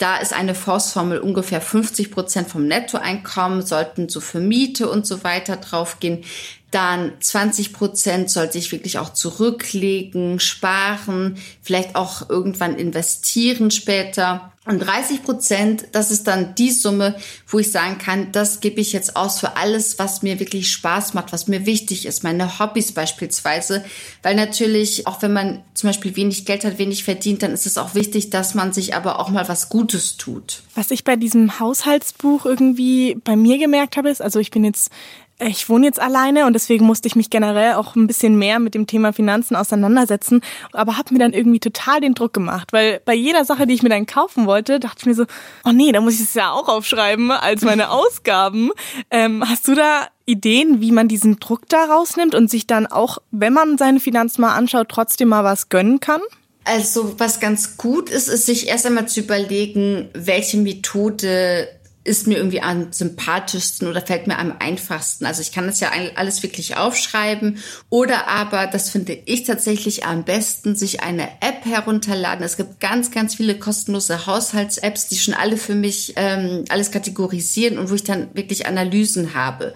[0.00, 5.24] Da ist eine Faustformel ungefähr 50 Prozent vom Nettoeinkommen, sollten so für Miete und so
[5.24, 6.24] weiter draufgehen.
[6.70, 14.52] Dann 20 Prozent sollte ich wirklich auch zurücklegen, sparen, vielleicht auch irgendwann investieren später.
[14.66, 17.16] Und 30 Prozent, das ist dann die Summe,
[17.48, 21.14] wo ich sagen kann, das gebe ich jetzt aus für alles, was mir wirklich Spaß
[21.14, 23.84] macht, was mir wichtig ist, meine Hobbys beispielsweise.
[24.22, 27.78] Weil natürlich, auch wenn man zum Beispiel wenig Geld hat, wenig verdient, dann ist es
[27.78, 30.62] auch wichtig, dass man sich aber auch mal was Gutes tut.
[30.74, 34.90] Was ich bei diesem Haushaltsbuch irgendwie bei mir gemerkt habe, ist, also ich bin jetzt
[35.40, 38.74] ich wohne jetzt alleine und deswegen musste ich mich generell auch ein bisschen mehr mit
[38.74, 43.14] dem Thema Finanzen auseinandersetzen, aber habe mir dann irgendwie total den Druck gemacht, weil bei
[43.14, 45.24] jeder Sache, die ich mir dann kaufen wollte, dachte ich mir so,
[45.64, 48.70] oh nee, da muss ich es ja auch aufschreiben als meine Ausgaben.
[49.10, 53.18] Ähm, hast du da Ideen, wie man diesen Druck da rausnimmt und sich dann auch,
[53.30, 56.20] wenn man seine Finanzen mal anschaut, trotzdem mal was gönnen kann?
[56.64, 61.68] Also was ganz gut ist, ist sich erst einmal zu überlegen, welche Methode
[62.02, 65.26] ist mir irgendwie am sympathischsten oder fällt mir am einfachsten.
[65.26, 67.58] Also ich kann das ja alles wirklich aufschreiben
[67.90, 72.42] oder aber, das finde ich tatsächlich am besten, sich eine App herunterladen.
[72.44, 77.78] Es gibt ganz, ganz viele kostenlose Haushalts-Apps, die schon alle für mich ähm, alles kategorisieren
[77.78, 79.74] und wo ich dann wirklich Analysen habe.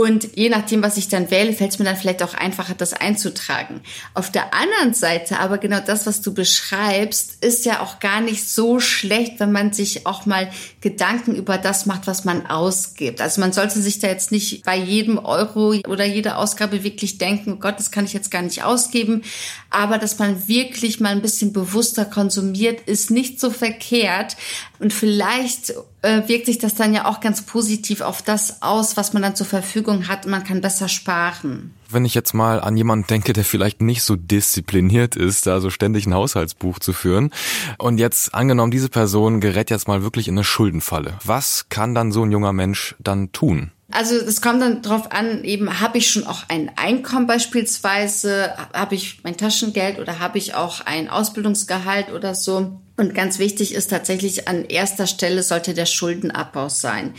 [0.00, 2.94] Und je nachdem, was ich dann wähle, fällt es mir dann vielleicht auch einfacher, das
[2.94, 3.82] einzutragen.
[4.14, 8.48] Auf der anderen Seite, aber genau das, was du beschreibst, ist ja auch gar nicht
[8.48, 13.20] so schlecht, wenn man sich auch mal Gedanken über das macht, was man ausgibt.
[13.20, 17.52] Also man sollte sich da jetzt nicht bei jedem Euro oder jeder Ausgabe wirklich denken,
[17.52, 19.20] oh Gott, das kann ich jetzt gar nicht ausgeben.
[19.68, 24.38] Aber dass man wirklich mal ein bisschen bewusster konsumiert, ist nicht so verkehrt.
[24.78, 29.22] Und vielleicht wirkt sich das dann ja auch ganz positiv auf das aus, was man
[29.22, 30.26] dann zur Verfügung hat.
[30.26, 31.74] Man kann besser sparen.
[31.90, 35.70] Wenn ich jetzt mal an jemanden denke, der vielleicht nicht so diszipliniert ist, da so
[35.70, 37.30] ständig ein Haushaltsbuch zu führen
[37.78, 41.18] und jetzt angenommen, diese Person gerät jetzt mal wirklich in eine Schuldenfalle.
[41.24, 43.72] Was kann dann so ein junger Mensch dann tun?
[43.92, 48.94] Also es kommt dann drauf an, eben habe ich schon auch ein Einkommen beispielsweise, habe
[48.94, 52.80] ich mein Taschengeld oder habe ich auch ein Ausbildungsgehalt oder so.
[53.00, 57.14] Und ganz wichtig ist tatsächlich an erster Stelle sollte der Schuldenabbau sein,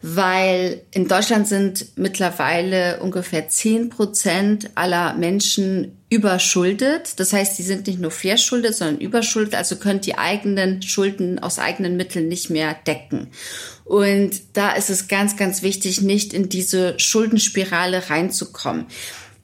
[0.00, 7.18] weil in Deutschland sind mittlerweile ungefähr zehn Prozent aller Menschen überschuldet.
[7.18, 11.58] Das heißt, sie sind nicht nur verschuldet, sondern überschuldet, also können die eigenen Schulden aus
[11.58, 13.32] eigenen Mitteln nicht mehr decken.
[13.84, 18.86] Und da ist es ganz, ganz wichtig, nicht in diese Schuldenspirale reinzukommen.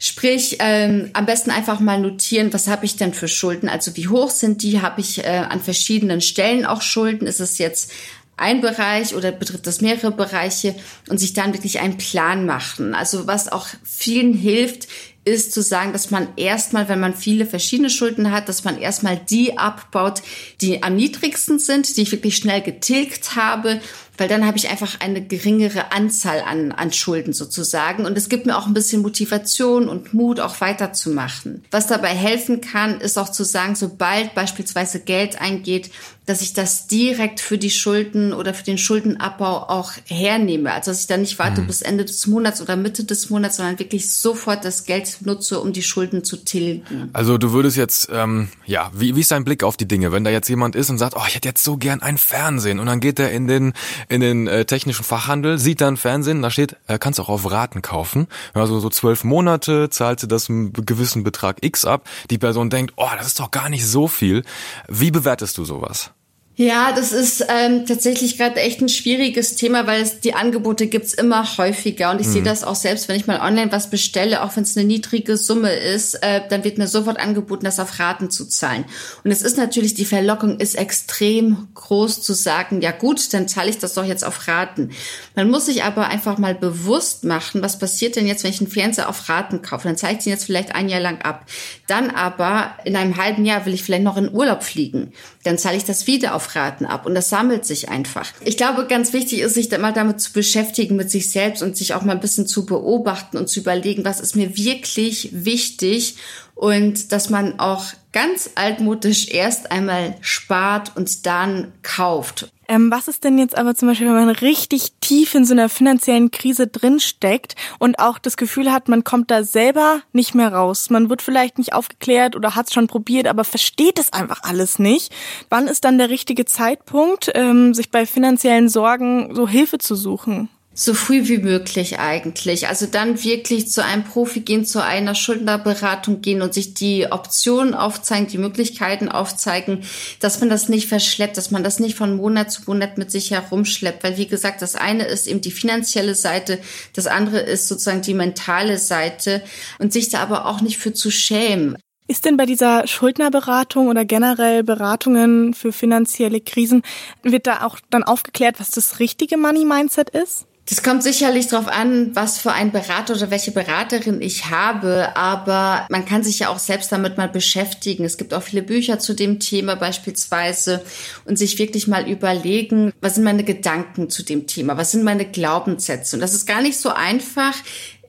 [0.03, 3.69] Sprich, ähm, am besten einfach mal notieren, was habe ich denn für Schulden?
[3.69, 4.81] Also wie hoch sind die?
[4.81, 7.27] Habe ich äh, an verschiedenen Stellen auch Schulden?
[7.27, 7.93] Ist es jetzt
[8.39, 10.75] ein Bereich oder betrifft das mehrere Bereiche?
[11.11, 12.95] Und sich dann wirklich einen Plan machen.
[12.95, 14.89] Also was auch vielen hilft,
[15.27, 19.19] ist zu sagen, dass man erstmal, wenn man viele verschiedene Schulden hat, dass man erstmal
[19.19, 20.23] die abbaut,
[20.63, 23.83] die am niedrigsten sind, die ich wirklich schnell getilgt habe
[24.21, 28.05] weil dann habe ich einfach eine geringere Anzahl an, an Schulden sozusagen.
[28.05, 31.65] Und es gibt mir auch ein bisschen Motivation und Mut, auch weiterzumachen.
[31.71, 35.91] Was dabei helfen kann, ist auch zu sagen, sobald beispielsweise Geld eingeht,
[36.31, 40.73] dass ich das direkt für die Schulden oder für den Schuldenabbau auch hernehme.
[40.73, 41.67] Also dass ich dann nicht warte mhm.
[41.67, 45.73] bis Ende des Monats oder Mitte des Monats, sondern wirklich sofort das Geld nutze, um
[45.73, 47.11] die Schulden zu tilgen.
[47.13, 50.23] Also du würdest jetzt, ähm, ja, wie, wie ist dein Blick auf die Dinge, wenn
[50.23, 52.87] da jetzt jemand ist und sagt, oh, ich hätte jetzt so gern ein Fernsehen und
[52.87, 53.73] dann geht er in den
[54.09, 57.83] in den äh, technischen Fachhandel, sieht dann Fernsehen, da steht, äh, kannst auch auf Raten
[57.83, 62.71] kaufen, also so zwölf Monate, zahlt sie das einen gewissen Betrag X ab, die Person
[62.71, 64.45] denkt, oh, das ist doch gar nicht so viel.
[64.89, 66.13] Wie bewertest du sowas?
[66.61, 71.15] Ja, das ist ähm, tatsächlich gerade echt ein schwieriges Thema, weil es die Angebote gibt's
[71.15, 72.33] immer häufiger und ich mhm.
[72.33, 75.39] sehe das auch selbst, wenn ich mal online was bestelle, auch wenn es eine niedrige
[75.39, 78.85] Summe ist, äh, dann wird mir sofort angeboten, das auf Raten zu zahlen.
[79.25, 83.71] Und es ist natürlich die Verlockung ist extrem groß zu sagen, ja gut, dann zahle
[83.71, 84.91] ich das doch jetzt auf Raten.
[85.35, 88.71] Man muss sich aber einfach mal bewusst machen, was passiert denn jetzt, wenn ich einen
[88.71, 89.89] Fernseher auf Raten kaufe?
[89.89, 91.47] Dann zahle ich den jetzt vielleicht ein Jahr lang ab.
[91.87, 95.15] Dann aber in einem halben Jahr will ich vielleicht noch in Urlaub fliegen.
[95.43, 98.31] Dann zahle ich das wieder auf Strafraten ab und das sammelt sich einfach.
[98.45, 101.95] Ich glaube, ganz wichtig ist, sich mal damit zu beschäftigen mit sich selbst und sich
[101.95, 106.17] auch mal ein bisschen zu beobachten und zu überlegen, was ist mir wirklich wichtig
[106.55, 112.51] und dass man auch ganz altmodisch erst einmal spart und dann kauft.
[112.71, 115.69] Ähm, was ist denn jetzt aber zum Beispiel, wenn man richtig tief in so einer
[115.69, 120.89] finanziellen Krise drinsteckt und auch das Gefühl hat, man kommt da selber nicht mehr raus.
[120.89, 124.79] Man wird vielleicht nicht aufgeklärt oder hat es schon probiert, aber versteht es einfach alles
[124.79, 125.13] nicht.
[125.49, 130.49] Wann ist dann der richtige Zeitpunkt, ähm, sich bei finanziellen Sorgen so Hilfe zu suchen?
[130.81, 132.69] So früh wie möglich eigentlich.
[132.69, 137.75] Also dann wirklich zu einem Profi gehen, zu einer Schuldnerberatung gehen und sich die Optionen
[137.75, 139.85] aufzeigen, die Möglichkeiten aufzeigen,
[140.21, 143.31] dass man das nicht verschleppt, dass man das nicht von Monat zu Monat mit sich
[143.31, 144.03] herumschleppt.
[144.03, 146.59] Weil wie gesagt, das eine ist eben die finanzielle Seite,
[146.95, 149.43] das andere ist sozusagen die mentale Seite
[149.79, 151.77] und sich da aber auch nicht für zu schämen.
[152.09, 156.83] Ist denn bei dieser Schuldnerberatung oder generell Beratungen für finanzielle Krisen,
[157.23, 160.47] wird da auch dann aufgeklärt, was das richtige Money Mindset ist?
[160.71, 165.85] Das kommt sicherlich darauf an, was für ein Berater oder welche Beraterin ich habe, aber
[165.91, 168.05] man kann sich ja auch selbst damit mal beschäftigen.
[168.05, 170.85] Es gibt auch viele Bücher zu dem Thema beispielsweise
[171.25, 175.25] und sich wirklich mal überlegen, was sind meine Gedanken zu dem Thema, was sind meine
[175.25, 176.15] Glaubenssätze.
[176.15, 177.57] Und das ist gar nicht so einfach,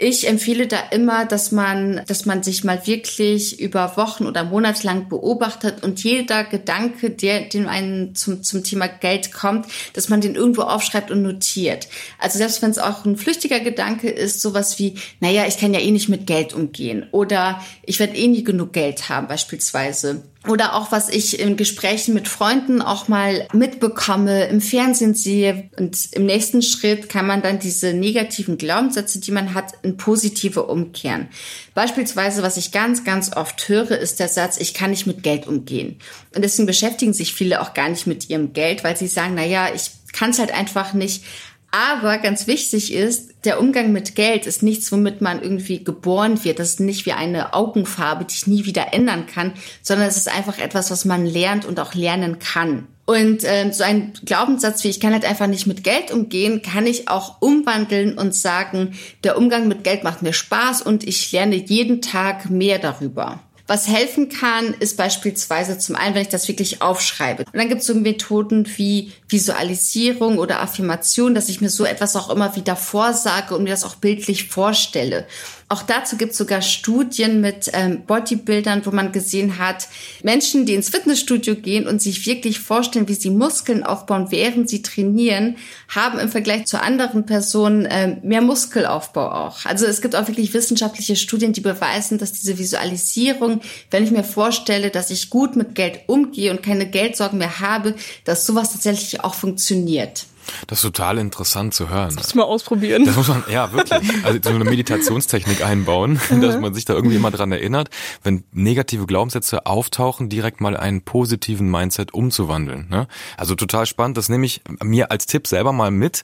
[0.01, 4.85] ich empfehle da immer, dass man, dass man sich mal wirklich über Wochen oder Monate
[4.87, 10.19] lang beobachtet und jeder Gedanke, der dem einen zum, zum Thema Geld kommt, dass man
[10.19, 11.87] den irgendwo aufschreibt und notiert.
[12.17, 15.79] Also selbst wenn es auch ein flüchtiger Gedanke ist, sowas wie, naja, ich kann ja
[15.79, 20.73] eh nicht mit Geld umgehen oder ich werde eh nie genug Geld haben beispielsweise oder
[20.73, 25.69] auch was ich in Gesprächen mit Freunden auch mal mitbekomme, im Fernsehen sehe.
[25.77, 30.63] Und im nächsten Schritt kann man dann diese negativen Glaubenssätze, die man hat, in positive
[30.63, 31.27] umkehren.
[31.75, 35.45] Beispielsweise, was ich ganz, ganz oft höre, ist der Satz, ich kann nicht mit Geld
[35.45, 35.99] umgehen.
[36.35, 39.45] Und deswegen beschäftigen sich viele auch gar nicht mit ihrem Geld, weil sie sagen, na
[39.45, 41.23] ja, ich kann es halt einfach nicht.
[41.71, 46.59] Aber ganz wichtig ist, der Umgang mit Geld ist nichts, womit man irgendwie geboren wird.
[46.59, 50.27] Das ist nicht wie eine Augenfarbe, die ich nie wieder ändern kann, sondern es ist
[50.27, 52.87] einfach etwas, was man lernt und auch lernen kann.
[53.05, 56.85] Und äh, so ein Glaubenssatz wie ich kann halt einfach nicht mit Geld umgehen, kann
[56.85, 58.93] ich auch umwandeln und sagen,
[59.23, 63.41] der Umgang mit Geld macht mir Spaß und ich lerne jeden Tag mehr darüber.
[63.71, 67.45] Was helfen kann, ist beispielsweise zum einen, wenn ich das wirklich aufschreibe.
[67.45, 72.17] Und dann gibt es so Methoden wie Visualisierung oder Affirmation, dass ich mir so etwas
[72.17, 75.25] auch immer wieder vorsage und mir das auch bildlich vorstelle.
[75.71, 79.87] Auch dazu gibt es sogar Studien mit ähm, Bodybuildern, wo man gesehen hat,
[80.21, 84.81] Menschen, die ins Fitnessstudio gehen und sich wirklich vorstellen, wie sie Muskeln aufbauen, während sie
[84.81, 85.55] trainieren,
[85.87, 89.63] haben im Vergleich zu anderen Personen ähm, mehr Muskelaufbau auch.
[89.63, 93.61] Also es gibt auch wirklich wissenschaftliche Studien, die beweisen, dass diese Visualisierung,
[93.91, 97.95] wenn ich mir vorstelle, dass ich gut mit Geld umgehe und keine Geldsorgen mehr habe,
[98.25, 100.25] dass sowas tatsächlich auch funktioniert.
[100.67, 102.15] Das ist total interessant zu hören.
[102.15, 103.05] Das muss man ausprobieren.
[103.05, 103.99] Das muss man, ja, wirklich.
[104.23, 107.89] Also so eine Meditationstechnik einbauen, dass man sich da irgendwie immer dran erinnert,
[108.23, 112.87] wenn negative Glaubenssätze auftauchen, direkt mal einen positiven Mindset umzuwandeln.
[112.89, 113.07] Ne?
[113.37, 114.17] Also total spannend.
[114.17, 116.21] Das nehme ich mir als Tipp selber mal mit.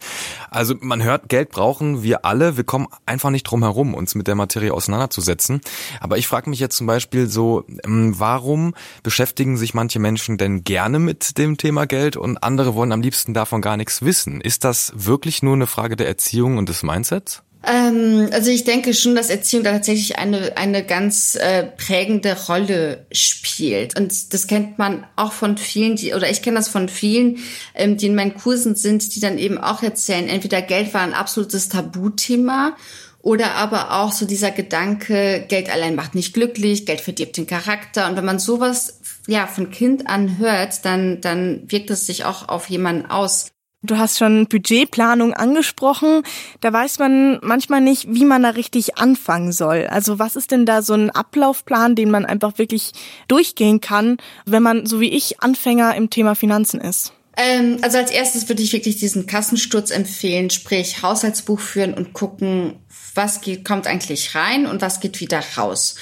[0.49, 2.57] Also man hört, Geld brauchen wir alle.
[2.57, 5.61] Wir kommen einfach nicht drum herum, uns mit der Materie auseinanderzusetzen.
[5.99, 10.63] Aber ich frage mich jetzt zum Beispiel so, ähm, warum beschäftigen sich manche Menschen denn
[10.63, 14.07] gerne mit dem Thema Geld und andere wollen am liebsten davon gar nichts wissen?
[14.08, 14.41] Wissen.
[14.41, 17.43] Ist das wirklich nur eine Frage der Erziehung und des Mindsets?
[17.64, 23.05] Ähm, also ich denke schon, dass Erziehung da tatsächlich eine, eine ganz äh, prägende Rolle
[23.12, 23.99] spielt.
[23.99, 27.39] Und das kennt man auch von vielen, die, oder ich kenne das von vielen,
[27.76, 31.14] ähm, die in meinen Kursen sind, die dann eben auch erzählen, entweder Geld war ein
[31.14, 32.76] absolutes Tabuthema
[33.22, 38.08] oder aber auch so dieser Gedanke, Geld allein macht nicht glücklich, Geld verdirbt den Charakter.
[38.08, 42.47] Und wenn man sowas ja von Kind an hört, dann, dann wirkt es sich auch
[42.47, 43.47] auf jemanden aus.
[43.84, 46.23] Du hast schon Budgetplanung angesprochen.
[46.61, 49.86] Da weiß man manchmal nicht, wie man da richtig anfangen soll.
[49.88, 52.93] Also was ist denn da so ein Ablaufplan, den man einfach wirklich
[53.28, 57.13] durchgehen kann, wenn man, so wie ich, Anfänger im Thema Finanzen ist?
[57.38, 62.80] Ähm, also als erstes würde ich wirklich diesen Kassensturz empfehlen, sprich Haushaltsbuch führen und gucken,
[63.13, 65.95] was geht, kommt eigentlich rein und was geht wieder raus.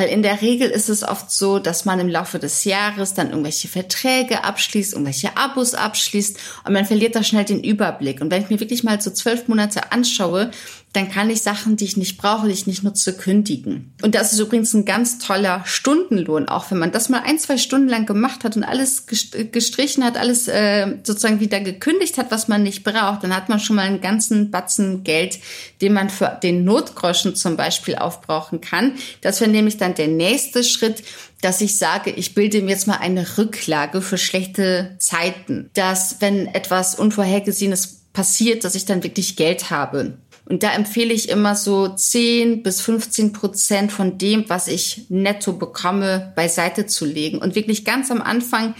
[0.00, 3.28] Weil in der Regel ist es oft so, dass man im Laufe des Jahres dann
[3.28, 8.22] irgendwelche Verträge abschließt, irgendwelche Abos abschließt und man verliert da schnell den Überblick.
[8.22, 10.52] Und wenn ich mir wirklich mal so zwölf Monate anschaue,
[10.92, 13.94] dann kann ich Sachen, die ich nicht brauche, die ich nicht nutze, kündigen.
[14.02, 17.58] Und das ist übrigens ein ganz toller Stundenlohn, auch wenn man das mal ein, zwei
[17.58, 22.48] Stunden lang gemacht hat und alles gestrichen hat, alles äh, sozusagen wieder gekündigt hat, was
[22.48, 25.38] man nicht braucht, dann hat man schon mal einen ganzen Batzen Geld,
[25.80, 28.94] den man für den Notgroschen zum Beispiel aufbrauchen kann.
[29.20, 31.04] Das wäre nämlich dann der nächste Schritt,
[31.40, 36.46] dass ich sage, ich bilde mir jetzt mal eine Rücklage für schlechte Zeiten, dass wenn
[36.46, 40.18] etwas Unvorhergesehenes passiert, dass ich dann wirklich Geld habe.
[40.50, 45.52] Und da empfehle ich immer so 10 bis 15 Prozent von dem, was ich netto
[45.52, 47.38] bekomme, beiseite zu legen.
[47.38, 48.74] Und wirklich ganz am Anfang,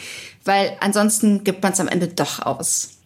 [0.44, 2.98] weil ansonsten gibt man es am Ende doch aus.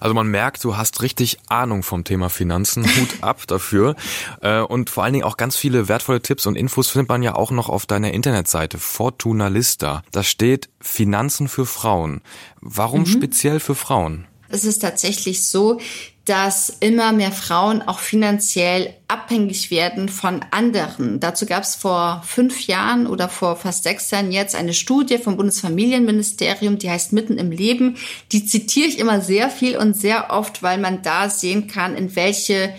[0.00, 2.86] Also man merkt, du hast richtig Ahnung vom Thema Finanzen.
[2.96, 3.96] Hut ab dafür.
[4.40, 7.34] Äh, und vor allen Dingen auch ganz viele wertvolle Tipps und Infos findet man ja
[7.34, 10.02] auch noch auf deiner Internetseite Fortuna Lista.
[10.10, 12.22] Da steht Finanzen für Frauen.
[12.62, 13.06] Warum mhm.
[13.06, 14.26] speziell für Frauen?
[14.48, 15.80] Es ist tatsächlich so,
[16.26, 21.20] dass immer mehr Frauen auch finanziell abhängig werden von anderen.
[21.20, 25.36] Dazu gab es vor fünf Jahren oder vor fast sechs Jahren jetzt eine Studie vom
[25.36, 27.96] Bundesfamilienministerium, die heißt Mitten im Leben.
[28.32, 32.16] Die zitiere ich immer sehr viel und sehr oft, weil man da sehen kann, in
[32.16, 32.74] welche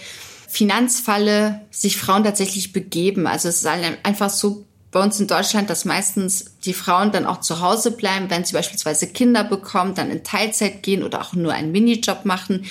[0.50, 3.28] Finanzfalle sich Frauen tatsächlich begeben.
[3.28, 3.68] Also es ist
[4.04, 8.30] einfach so bei uns in Deutschland, dass meistens die Frauen dann auch zu Hause bleiben,
[8.30, 12.66] wenn sie beispielsweise Kinder bekommen, dann in Teilzeit gehen oder auch nur einen Minijob machen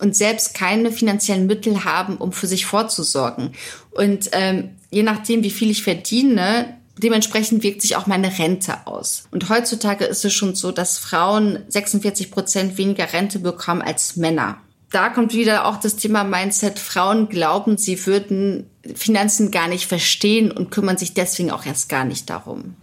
[0.00, 3.52] und selbst keine finanziellen Mittel haben, um für sich vorzusorgen.
[3.90, 9.24] Und ähm, je nachdem, wie viel ich verdiene, dementsprechend wirkt sich auch meine Rente aus.
[9.30, 14.58] Und heutzutage ist es schon so, dass Frauen 46 Prozent weniger Rente bekommen als Männer.
[14.90, 16.78] Da kommt wieder auch das Thema Mindset.
[16.78, 22.04] Frauen glauben, sie würden Finanzen gar nicht verstehen und kümmern sich deswegen auch erst gar
[22.04, 22.74] nicht darum.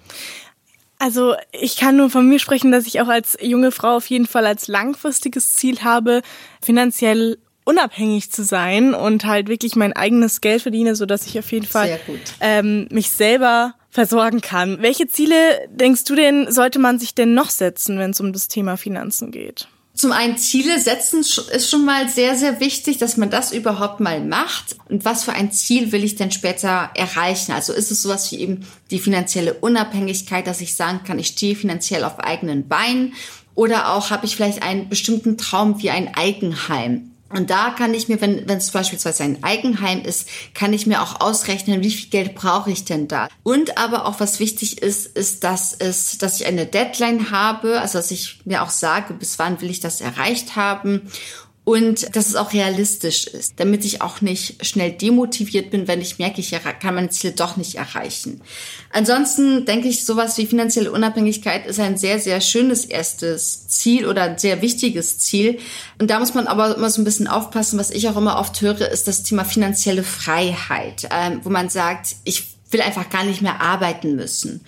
[1.00, 4.26] Also ich kann nur von mir sprechen, dass ich auch als junge Frau auf jeden
[4.26, 6.22] Fall als langfristiges Ziel habe,
[6.62, 11.52] finanziell unabhängig zu sein und halt wirklich mein eigenes Geld verdiene, so dass ich auf
[11.52, 12.00] jeden Fall
[12.40, 14.82] ähm, mich selber versorgen kann.
[14.82, 15.36] Welche Ziele
[15.70, 19.32] denkst du denn, sollte man sich denn noch setzen, wenn es um das Thema Finanzen
[19.32, 19.68] geht?
[19.98, 24.24] Zum einen Ziele setzen ist schon mal sehr, sehr wichtig, dass man das überhaupt mal
[24.24, 24.76] macht.
[24.90, 27.52] Und was für ein Ziel will ich denn später erreichen?
[27.52, 31.56] Also ist es sowas wie eben die finanzielle Unabhängigkeit, dass ich sagen kann, ich stehe
[31.56, 33.16] finanziell auf eigenen Beinen?
[33.56, 37.17] Oder auch habe ich vielleicht einen bestimmten Traum wie ein Eigenheim?
[37.30, 41.02] Und da kann ich mir, wenn, wenn es beispielsweise ein Eigenheim ist, kann ich mir
[41.02, 43.28] auch ausrechnen, wie viel Geld brauche ich denn da.
[43.44, 47.98] Und aber auch was wichtig ist, ist, dass es, dass ich eine Deadline habe, also
[47.98, 51.02] dass ich mir auch sage, bis wann will ich das erreicht haben
[51.68, 56.18] und dass es auch realistisch ist, damit ich auch nicht schnell demotiviert bin, wenn ich
[56.18, 58.40] merke, ich kann meine Ziele doch nicht erreichen.
[58.94, 64.24] Ansonsten denke ich, sowas wie finanzielle Unabhängigkeit ist ein sehr, sehr schönes erstes Ziel oder
[64.24, 65.60] ein sehr wichtiges Ziel.
[66.00, 67.78] Und da muss man aber immer so ein bisschen aufpassen.
[67.78, 72.16] Was ich auch immer oft höre, ist das Thema finanzielle Freiheit, ähm, wo man sagt,
[72.24, 74.62] ich will einfach gar nicht mehr arbeiten müssen.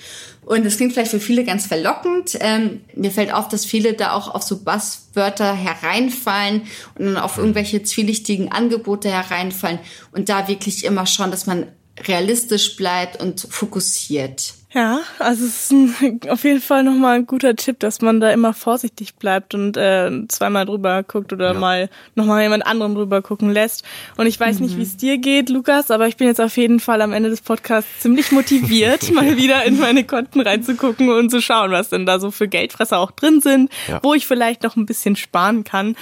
[0.50, 2.36] Und das klingt vielleicht für viele ganz verlockend.
[2.42, 6.64] Ähm, mir fällt auf, dass viele da auch auf so Buzzwörter hereinfallen
[6.96, 9.78] und dann auf irgendwelche zwielichtigen Angebote hereinfallen
[10.12, 11.68] und da wirklich immer schauen, dass man
[12.00, 14.56] realistisch bleibt und fokussiert.
[14.72, 18.30] Ja, also es ist ein, auf jeden Fall nochmal ein guter Tipp, dass man da
[18.30, 21.60] immer vorsichtig bleibt und äh, zweimal drüber guckt oder ja.
[21.60, 23.84] mal nochmal jemand anderen drüber gucken lässt.
[24.18, 24.66] Und ich weiß mhm.
[24.66, 27.30] nicht, wie es dir geht, Lukas, aber ich bin jetzt auf jeden Fall am Ende
[27.30, 32.06] des Podcasts ziemlich motiviert, mal wieder in meine Konten reinzugucken und zu schauen, was denn
[32.06, 34.00] da so für Geldfresser auch drin sind, ja.
[34.04, 35.96] wo ich vielleicht noch ein bisschen sparen kann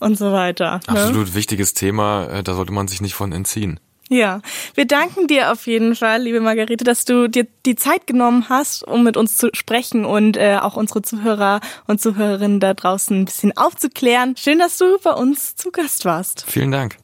[0.00, 0.80] und so weiter.
[0.88, 1.00] Ne?
[1.00, 1.34] Absolut ne?
[1.34, 3.78] wichtiges Thema, äh, da sollte man sich nicht von entziehen.
[4.14, 4.42] Ja,
[4.76, 8.86] wir danken dir auf jeden Fall, liebe Margarete, dass du dir die Zeit genommen hast,
[8.86, 11.58] um mit uns zu sprechen und äh, auch unsere Zuhörer
[11.88, 14.36] und Zuhörerinnen da draußen ein bisschen aufzuklären.
[14.36, 16.44] Schön, dass du bei uns zu Gast warst.
[16.46, 16.96] Vielen Dank.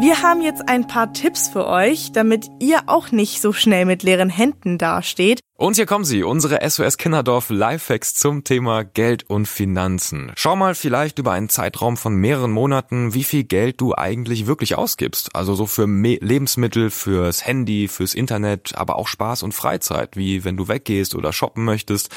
[0.00, 4.04] Wir haben jetzt ein paar Tipps für euch, damit ihr auch nicht so schnell mit
[4.04, 5.40] leeren Händen dasteht.
[5.58, 10.32] Und hier kommen sie, unsere SOS Kinderdorf Lifehacks zum Thema Geld und Finanzen.
[10.34, 14.76] Schau mal vielleicht über einen Zeitraum von mehreren Monaten, wie viel Geld du eigentlich wirklich
[14.76, 15.36] ausgibst.
[15.36, 20.56] Also so für Lebensmittel, fürs Handy, fürs Internet, aber auch Spaß und Freizeit, wie wenn
[20.56, 22.08] du weggehst oder shoppen möchtest.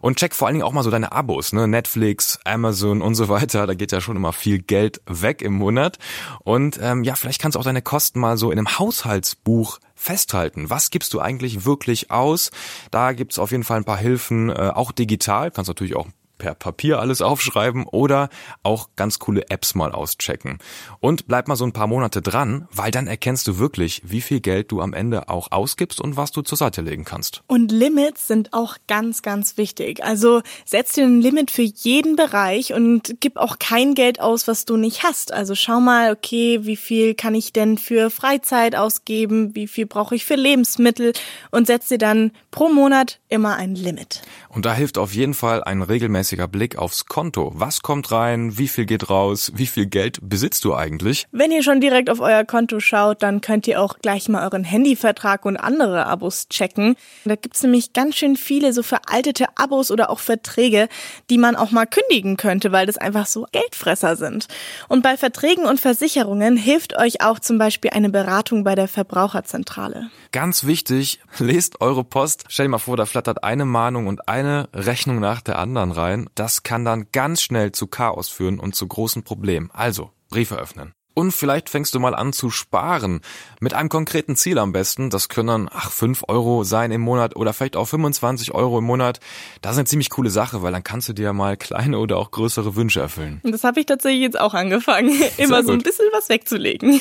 [0.00, 1.66] Und check vor allen Dingen auch mal so deine Abos, ne?
[1.66, 3.66] Netflix, Amazon und so weiter.
[3.66, 5.98] Da geht ja schon immer viel Geld weg im Monat.
[6.44, 10.70] Und ähm, ja, vielleicht kannst du auch deine Kosten mal so in einem Haushaltsbuch festhalten.
[10.70, 12.50] Was gibst du eigentlich wirklich aus?
[12.90, 15.50] Da gibt's auf jeden Fall ein paar Hilfen, äh, auch digital.
[15.50, 16.06] Kannst natürlich auch
[16.38, 18.28] per Papier alles aufschreiben oder
[18.62, 20.58] auch ganz coole Apps mal auschecken.
[21.00, 24.40] Und bleib mal so ein paar Monate dran, weil dann erkennst du wirklich, wie viel
[24.40, 27.42] Geld du am Ende auch ausgibst und was du zur Seite legen kannst.
[27.46, 30.02] Und Limits sind auch ganz, ganz wichtig.
[30.02, 34.64] Also setz dir ein Limit für jeden Bereich und gib auch kein Geld aus, was
[34.64, 35.32] du nicht hast.
[35.32, 39.54] Also schau mal, okay, wie viel kann ich denn für Freizeit ausgeben?
[39.54, 41.12] Wie viel brauche ich für Lebensmittel?
[41.50, 44.22] Und setz dir dann pro Monat immer ein Limit.
[44.48, 45.82] Und da hilft auf jeden Fall ein
[46.26, 47.52] regelmäßiger Blick aufs Konto.
[47.54, 48.58] Was kommt rein?
[48.58, 49.52] Wie viel geht raus?
[49.54, 51.26] Wie viel Geld besitzt du eigentlich?
[51.30, 54.64] Wenn ihr schon direkt auf euer Konto schaut, dann könnt ihr auch gleich mal euren
[54.64, 56.96] Handyvertrag und andere Abos checken.
[57.24, 60.88] Da gibt's nämlich ganz schön viele so veraltete Abos oder auch Verträge,
[61.30, 64.46] die man auch mal kündigen könnte, weil das einfach so Geldfresser sind.
[64.88, 70.10] Und bei Verträgen und Versicherungen hilft euch auch zum Beispiel eine Beratung bei der Verbraucherzentrale.
[70.32, 72.44] Ganz wichtig, lest eure Post.
[72.48, 75.92] Stell dir mal vor, da flattert eine Mahnung und eine eine Rechnung nach der anderen
[75.92, 76.15] rein.
[76.34, 79.70] Das kann dann ganz schnell zu Chaos führen und zu großen Problemen.
[79.72, 80.92] Also, Briefe öffnen.
[81.18, 83.22] Und vielleicht fängst du mal an zu sparen.
[83.58, 85.08] Mit einem konkreten Ziel am besten.
[85.08, 88.84] Das können dann, ach, 5 Euro sein im Monat oder vielleicht auch 25 Euro im
[88.84, 89.20] Monat.
[89.62, 92.32] Das ist eine ziemlich coole Sache, weil dann kannst du dir mal kleine oder auch
[92.32, 93.40] größere Wünsche erfüllen.
[93.44, 97.00] Das habe ich tatsächlich jetzt auch angefangen, immer so ein bisschen was wegzulegen.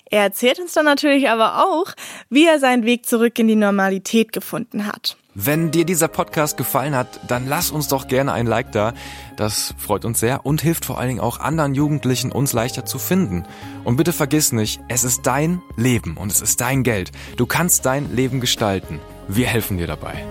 [0.10, 1.94] Er erzählt uns dann natürlich aber auch,
[2.30, 5.19] wie er seinen Weg zurück in die Normalität gefunden hat.
[5.36, 8.94] Wenn dir dieser Podcast gefallen hat, dann lass uns doch gerne ein Like da.
[9.38, 12.98] Das freut uns sehr und hilft vor allen Dingen auch anderen Jugendlichen, uns leichter zu
[12.98, 13.46] finden.
[13.84, 17.12] Und bitte vergiss nicht, es ist dein Leben und es ist dein Geld.
[17.38, 19.00] Du kannst dein Leben gestalten.
[19.28, 20.26] Wir helfen dir dabei.